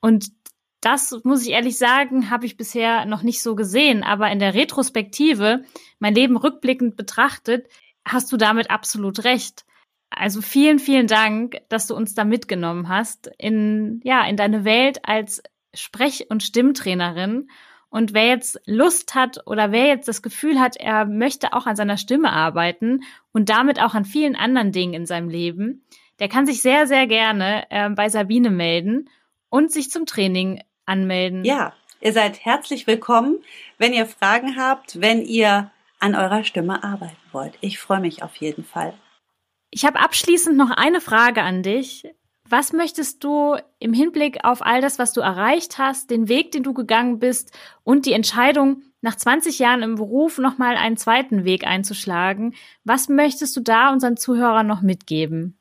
Und 0.00 0.32
das 0.80 1.20
muss 1.24 1.44
ich 1.44 1.50
ehrlich 1.50 1.76
sagen, 1.76 2.30
habe 2.30 2.46
ich 2.46 2.56
bisher 2.56 3.04
noch 3.04 3.22
nicht 3.22 3.42
so 3.42 3.54
gesehen. 3.54 4.02
Aber 4.02 4.30
in 4.30 4.38
der 4.38 4.54
Retrospektive, 4.54 5.64
mein 5.98 6.14
Leben 6.14 6.36
rückblickend 6.36 6.96
betrachtet, 6.96 7.68
hast 8.04 8.32
du 8.32 8.36
damit 8.36 8.70
absolut 8.70 9.24
recht. 9.24 9.64
Also 10.08 10.40
vielen, 10.40 10.78
vielen 10.78 11.06
Dank, 11.06 11.58
dass 11.68 11.86
du 11.86 11.94
uns 11.94 12.14
da 12.14 12.24
mitgenommen 12.24 12.88
hast 12.88 13.30
in, 13.38 14.00
ja, 14.04 14.26
in 14.26 14.36
deine 14.36 14.64
Welt 14.64 15.00
als 15.04 15.42
Sprech- 15.74 16.26
und 16.30 16.42
Stimmtrainerin 16.42 17.48
und 17.90 18.14
wer 18.14 18.28
jetzt 18.28 18.60
Lust 18.66 19.14
hat 19.14 19.40
oder 19.46 19.72
wer 19.72 19.86
jetzt 19.86 20.08
das 20.08 20.22
Gefühl 20.22 20.60
hat, 20.60 20.76
er 20.76 21.04
möchte 21.04 21.52
auch 21.52 21.66
an 21.66 21.76
seiner 21.76 21.96
Stimme 21.96 22.32
arbeiten 22.32 23.02
und 23.32 23.48
damit 23.48 23.82
auch 23.82 23.94
an 23.94 24.04
vielen 24.04 24.36
anderen 24.36 24.72
Dingen 24.72 24.94
in 24.94 25.06
seinem 25.06 25.28
Leben, 25.28 25.84
der 26.20 26.28
kann 26.28 26.46
sich 26.46 26.62
sehr, 26.62 26.86
sehr 26.86 27.06
gerne 27.06 27.66
äh, 27.70 27.90
bei 27.90 28.08
Sabine 28.08 28.50
melden 28.50 29.10
und 29.48 29.72
sich 29.72 29.90
zum 29.90 30.06
Training 30.06 30.62
anmelden. 30.86 31.44
Ja, 31.44 31.72
ihr 32.00 32.12
seid 32.12 32.44
herzlich 32.44 32.86
willkommen, 32.86 33.42
wenn 33.78 33.92
ihr 33.92 34.06
Fragen 34.06 34.56
habt, 34.56 35.00
wenn 35.00 35.22
ihr 35.22 35.70
an 35.98 36.14
eurer 36.14 36.44
Stimme 36.44 36.84
arbeiten 36.84 37.16
wollt. 37.32 37.54
Ich 37.60 37.78
freue 37.78 38.00
mich 38.00 38.22
auf 38.22 38.36
jeden 38.36 38.64
Fall. 38.64 38.94
Ich 39.70 39.84
habe 39.84 40.00
abschließend 40.00 40.56
noch 40.56 40.70
eine 40.70 41.00
Frage 41.00 41.42
an 41.42 41.62
dich. 41.62 42.04
Was 42.50 42.72
möchtest 42.72 43.22
du 43.22 43.54
im 43.78 43.92
Hinblick 43.92 44.44
auf 44.44 44.60
all 44.60 44.80
das, 44.80 44.98
was 44.98 45.12
du 45.12 45.20
erreicht 45.20 45.78
hast, 45.78 46.10
den 46.10 46.28
Weg, 46.28 46.50
den 46.50 46.64
du 46.64 46.74
gegangen 46.74 47.20
bist 47.20 47.56
und 47.84 48.06
die 48.06 48.12
Entscheidung, 48.12 48.82
nach 49.02 49.14
20 49.14 49.60
Jahren 49.60 49.84
im 49.84 49.94
Beruf 49.94 50.38
nochmal 50.38 50.76
einen 50.76 50.96
zweiten 50.96 51.44
Weg 51.44 51.64
einzuschlagen, 51.64 52.56
was 52.82 53.08
möchtest 53.08 53.56
du 53.56 53.60
da 53.60 53.92
unseren 53.92 54.16
Zuhörern 54.16 54.66
noch 54.66 54.82
mitgeben? 54.82 55.56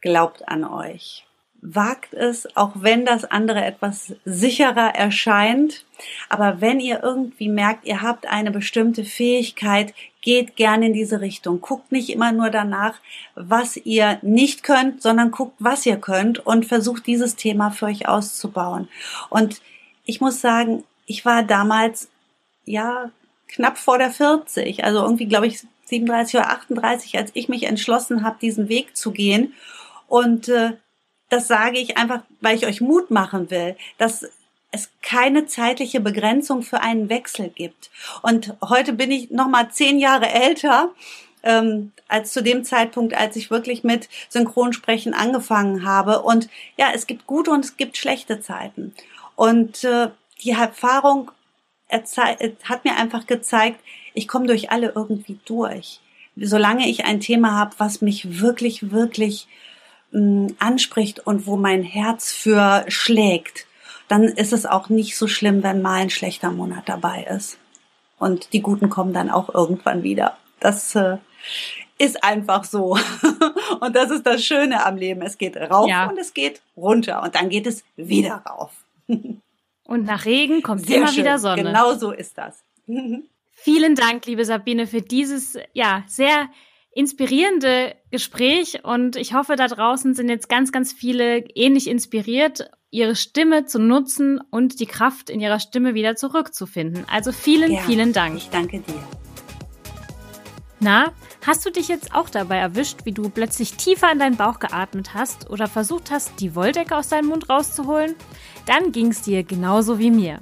Glaubt 0.00 0.46
an 0.46 0.62
euch 0.62 1.28
wagt 1.60 2.14
es, 2.14 2.56
auch 2.56 2.72
wenn 2.76 3.04
das 3.04 3.24
andere 3.24 3.64
etwas 3.64 4.14
sicherer 4.24 4.94
erscheint. 4.94 5.84
Aber 6.28 6.60
wenn 6.60 6.80
ihr 6.80 7.02
irgendwie 7.02 7.48
merkt, 7.48 7.84
ihr 7.84 8.00
habt 8.02 8.26
eine 8.26 8.50
bestimmte 8.50 9.04
Fähigkeit, 9.04 9.92
geht 10.28 10.56
gerne 10.56 10.88
in 10.88 10.92
diese 10.92 11.22
Richtung. 11.22 11.62
Guckt 11.62 11.90
nicht 11.90 12.10
immer 12.10 12.32
nur 12.32 12.50
danach, 12.50 12.96
was 13.34 13.78
ihr 13.78 14.18
nicht 14.20 14.62
könnt, 14.62 15.00
sondern 15.00 15.30
guckt, 15.30 15.54
was 15.58 15.86
ihr 15.86 15.96
könnt 15.96 16.38
und 16.44 16.66
versucht 16.66 17.06
dieses 17.06 17.34
Thema 17.34 17.70
für 17.70 17.86
euch 17.86 18.08
auszubauen. 18.08 18.88
Und 19.30 19.62
ich 20.04 20.20
muss 20.20 20.42
sagen, 20.42 20.84
ich 21.06 21.24
war 21.24 21.44
damals, 21.44 22.10
ja, 22.66 23.10
knapp 23.46 23.78
vor 23.78 23.96
der 23.96 24.10
40, 24.10 24.84
also 24.84 24.98
irgendwie, 24.98 25.24
glaube 25.24 25.46
ich, 25.46 25.60
37 25.86 26.38
oder 26.38 26.50
38, 26.50 27.16
als 27.16 27.30
ich 27.32 27.48
mich 27.48 27.62
entschlossen 27.62 28.22
habe, 28.22 28.36
diesen 28.38 28.68
Weg 28.68 28.98
zu 28.98 29.12
gehen. 29.12 29.54
Und 30.08 30.50
äh, 30.50 30.72
das 31.30 31.48
sage 31.48 31.78
ich 31.78 31.96
einfach, 31.96 32.20
weil 32.42 32.54
ich 32.54 32.66
euch 32.66 32.82
Mut 32.82 33.10
machen 33.10 33.50
will, 33.50 33.76
dass 33.96 34.28
es 34.70 34.90
keine 35.02 35.46
zeitliche 35.46 36.00
Begrenzung 36.00 36.62
für 36.62 36.80
einen 36.80 37.08
Wechsel 37.08 37.48
gibt. 37.48 37.90
Und 38.22 38.54
heute 38.62 38.92
bin 38.92 39.10
ich 39.10 39.30
noch 39.30 39.48
mal 39.48 39.70
zehn 39.70 39.98
Jahre 39.98 40.28
älter 40.28 40.90
ähm, 41.42 41.92
als 42.08 42.32
zu 42.32 42.42
dem 42.42 42.64
Zeitpunkt, 42.64 43.14
als 43.14 43.36
ich 43.36 43.50
wirklich 43.50 43.84
mit 43.84 44.08
Synchronsprechen 44.28 45.14
angefangen 45.14 45.84
habe. 45.84 46.22
Und 46.22 46.48
ja, 46.76 46.88
es 46.94 47.06
gibt 47.06 47.26
gute 47.26 47.50
und 47.50 47.64
es 47.64 47.76
gibt 47.76 47.96
schlechte 47.96 48.40
Zeiten. 48.40 48.94
Und 49.36 49.84
äh, 49.84 50.08
die 50.42 50.50
Erfahrung 50.50 51.30
hat 51.90 52.84
mir 52.84 52.96
einfach 52.96 53.26
gezeigt, 53.26 53.80
ich 54.12 54.28
komme 54.28 54.46
durch 54.46 54.70
alle 54.70 54.92
irgendwie 54.94 55.38
durch. 55.46 56.00
Solange 56.36 56.88
ich 56.88 57.06
ein 57.06 57.20
Thema 57.20 57.52
habe, 57.52 57.74
was 57.78 58.02
mich 58.02 58.40
wirklich, 58.40 58.90
wirklich 58.90 59.48
mh, 60.10 60.52
anspricht 60.58 61.26
und 61.26 61.46
wo 61.46 61.56
mein 61.56 61.82
Herz 61.82 62.30
für 62.30 62.84
schlägt, 62.88 63.67
dann 64.08 64.24
ist 64.24 64.52
es 64.52 64.66
auch 64.66 64.88
nicht 64.88 65.16
so 65.16 65.28
schlimm, 65.28 65.62
wenn 65.62 65.82
mal 65.82 66.00
ein 66.00 66.10
schlechter 66.10 66.50
Monat 66.50 66.88
dabei 66.88 67.24
ist. 67.24 67.58
Und 68.18 68.52
die 68.52 68.60
Guten 68.60 68.90
kommen 68.90 69.12
dann 69.12 69.30
auch 69.30 69.54
irgendwann 69.54 70.02
wieder. 70.02 70.36
Das 70.60 70.94
äh, 70.94 71.18
ist 71.98 72.24
einfach 72.24 72.64
so. 72.64 72.96
und 73.80 73.94
das 73.94 74.10
ist 74.10 74.26
das 74.26 74.42
Schöne 74.42 74.84
am 74.84 74.96
Leben. 74.96 75.22
Es 75.22 75.38
geht 75.38 75.56
rauf 75.56 75.88
ja. 75.88 76.08
und 76.08 76.18
es 76.18 76.34
geht 76.34 76.62
runter 76.76 77.22
und 77.22 77.34
dann 77.34 77.48
geht 77.48 77.66
es 77.66 77.84
wieder 77.96 78.42
rauf. 78.48 78.72
und 79.08 80.04
nach 80.04 80.24
Regen 80.24 80.62
kommt 80.62 80.86
Sehr 80.86 80.98
immer 80.98 81.08
schön. 81.08 81.18
wieder 81.24 81.38
Sonne. 81.38 81.62
Genau 81.62 81.94
so 81.94 82.12
ist 82.12 82.38
das. 82.38 82.62
Vielen 83.52 83.96
Dank, 83.96 84.24
liebe 84.26 84.44
Sabine, 84.44 84.86
für 84.86 85.02
dieses 85.02 85.58
ja 85.72 86.04
sehr 86.06 86.48
inspirierende 86.98 87.94
Gespräch 88.10 88.82
und 88.82 89.14
ich 89.14 89.32
hoffe, 89.32 89.54
da 89.54 89.68
draußen 89.68 90.14
sind 90.14 90.28
jetzt 90.28 90.48
ganz, 90.48 90.72
ganz 90.72 90.92
viele 90.92 91.44
ähnlich 91.54 91.86
inspiriert, 91.86 92.72
ihre 92.90 93.14
Stimme 93.14 93.66
zu 93.66 93.78
nutzen 93.78 94.40
und 94.50 94.80
die 94.80 94.86
Kraft 94.86 95.30
in 95.30 95.38
ihrer 95.38 95.60
Stimme 95.60 95.94
wieder 95.94 96.16
zurückzufinden. 96.16 97.04
Also 97.08 97.30
vielen, 97.30 97.70
ja, 97.70 97.82
vielen 97.82 98.12
Dank. 98.12 98.36
Ich 98.36 98.50
danke 98.50 98.80
dir. 98.80 99.00
Na, 100.80 101.12
hast 101.46 101.64
du 101.64 101.70
dich 101.70 101.86
jetzt 101.86 102.16
auch 102.16 102.30
dabei 102.30 102.56
erwischt, 102.56 103.04
wie 103.04 103.12
du 103.12 103.28
plötzlich 103.28 103.74
tiefer 103.74 104.10
in 104.10 104.18
deinen 104.18 104.36
Bauch 104.36 104.58
geatmet 104.58 105.14
hast 105.14 105.48
oder 105.50 105.68
versucht 105.68 106.10
hast, 106.10 106.40
die 106.40 106.56
Wolldecke 106.56 106.96
aus 106.96 107.10
deinem 107.10 107.28
Mund 107.28 107.48
rauszuholen? 107.48 108.16
Dann 108.66 108.90
ging 108.90 109.12
es 109.12 109.22
dir 109.22 109.44
genauso 109.44 110.00
wie 110.00 110.10
mir. 110.10 110.40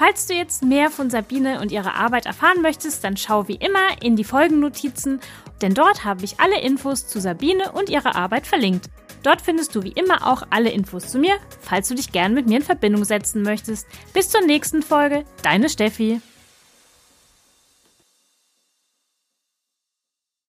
Falls 0.00 0.26
du 0.26 0.32
jetzt 0.32 0.64
mehr 0.64 0.88
von 0.88 1.10
Sabine 1.10 1.60
und 1.60 1.72
ihrer 1.72 1.94
Arbeit 1.94 2.24
erfahren 2.24 2.62
möchtest, 2.62 3.04
dann 3.04 3.18
schau 3.18 3.48
wie 3.48 3.56
immer 3.56 4.00
in 4.00 4.16
die 4.16 4.24
Folgennotizen, 4.24 5.20
denn 5.62 5.74
dort 5.74 6.04
habe 6.04 6.24
ich 6.24 6.40
alle 6.40 6.60
Infos 6.60 7.06
zu 7.06 7.20
Sabine 7.20 7.72
und 7.72 7.88
ihrer 7.88 8.16
Arbeit 8.16 8.46
verlinkt. 8.46 8.86
Dort 9.22 9.42
findest 9.42 9.74
du 9.74 9.82
wie 9.82 9.92
immer 9.92 10.26
auch 10.26 10.44
alle 10.50 10.70
Infos 10.70 11.08
zu 11.08 11.18
mir, 11.18 11.36
falls 11.60 11.88
du 11.88 11.94
dich 11.94 12.12
gern 12.12 12.32
mit 12.34 12.46
mir 12.46 12.58
in 12.58 12.62
Verbindung 12.62 13.04
setzen 13.04 13.42
möchtest. 13.42 13.86
Bis 14.14 14.30
zur 14.30 14.40
nächsten 14.40 14.82
Folge, 14.82 15.24
deine 15.42 15.68
Steffi. 15.68 16.20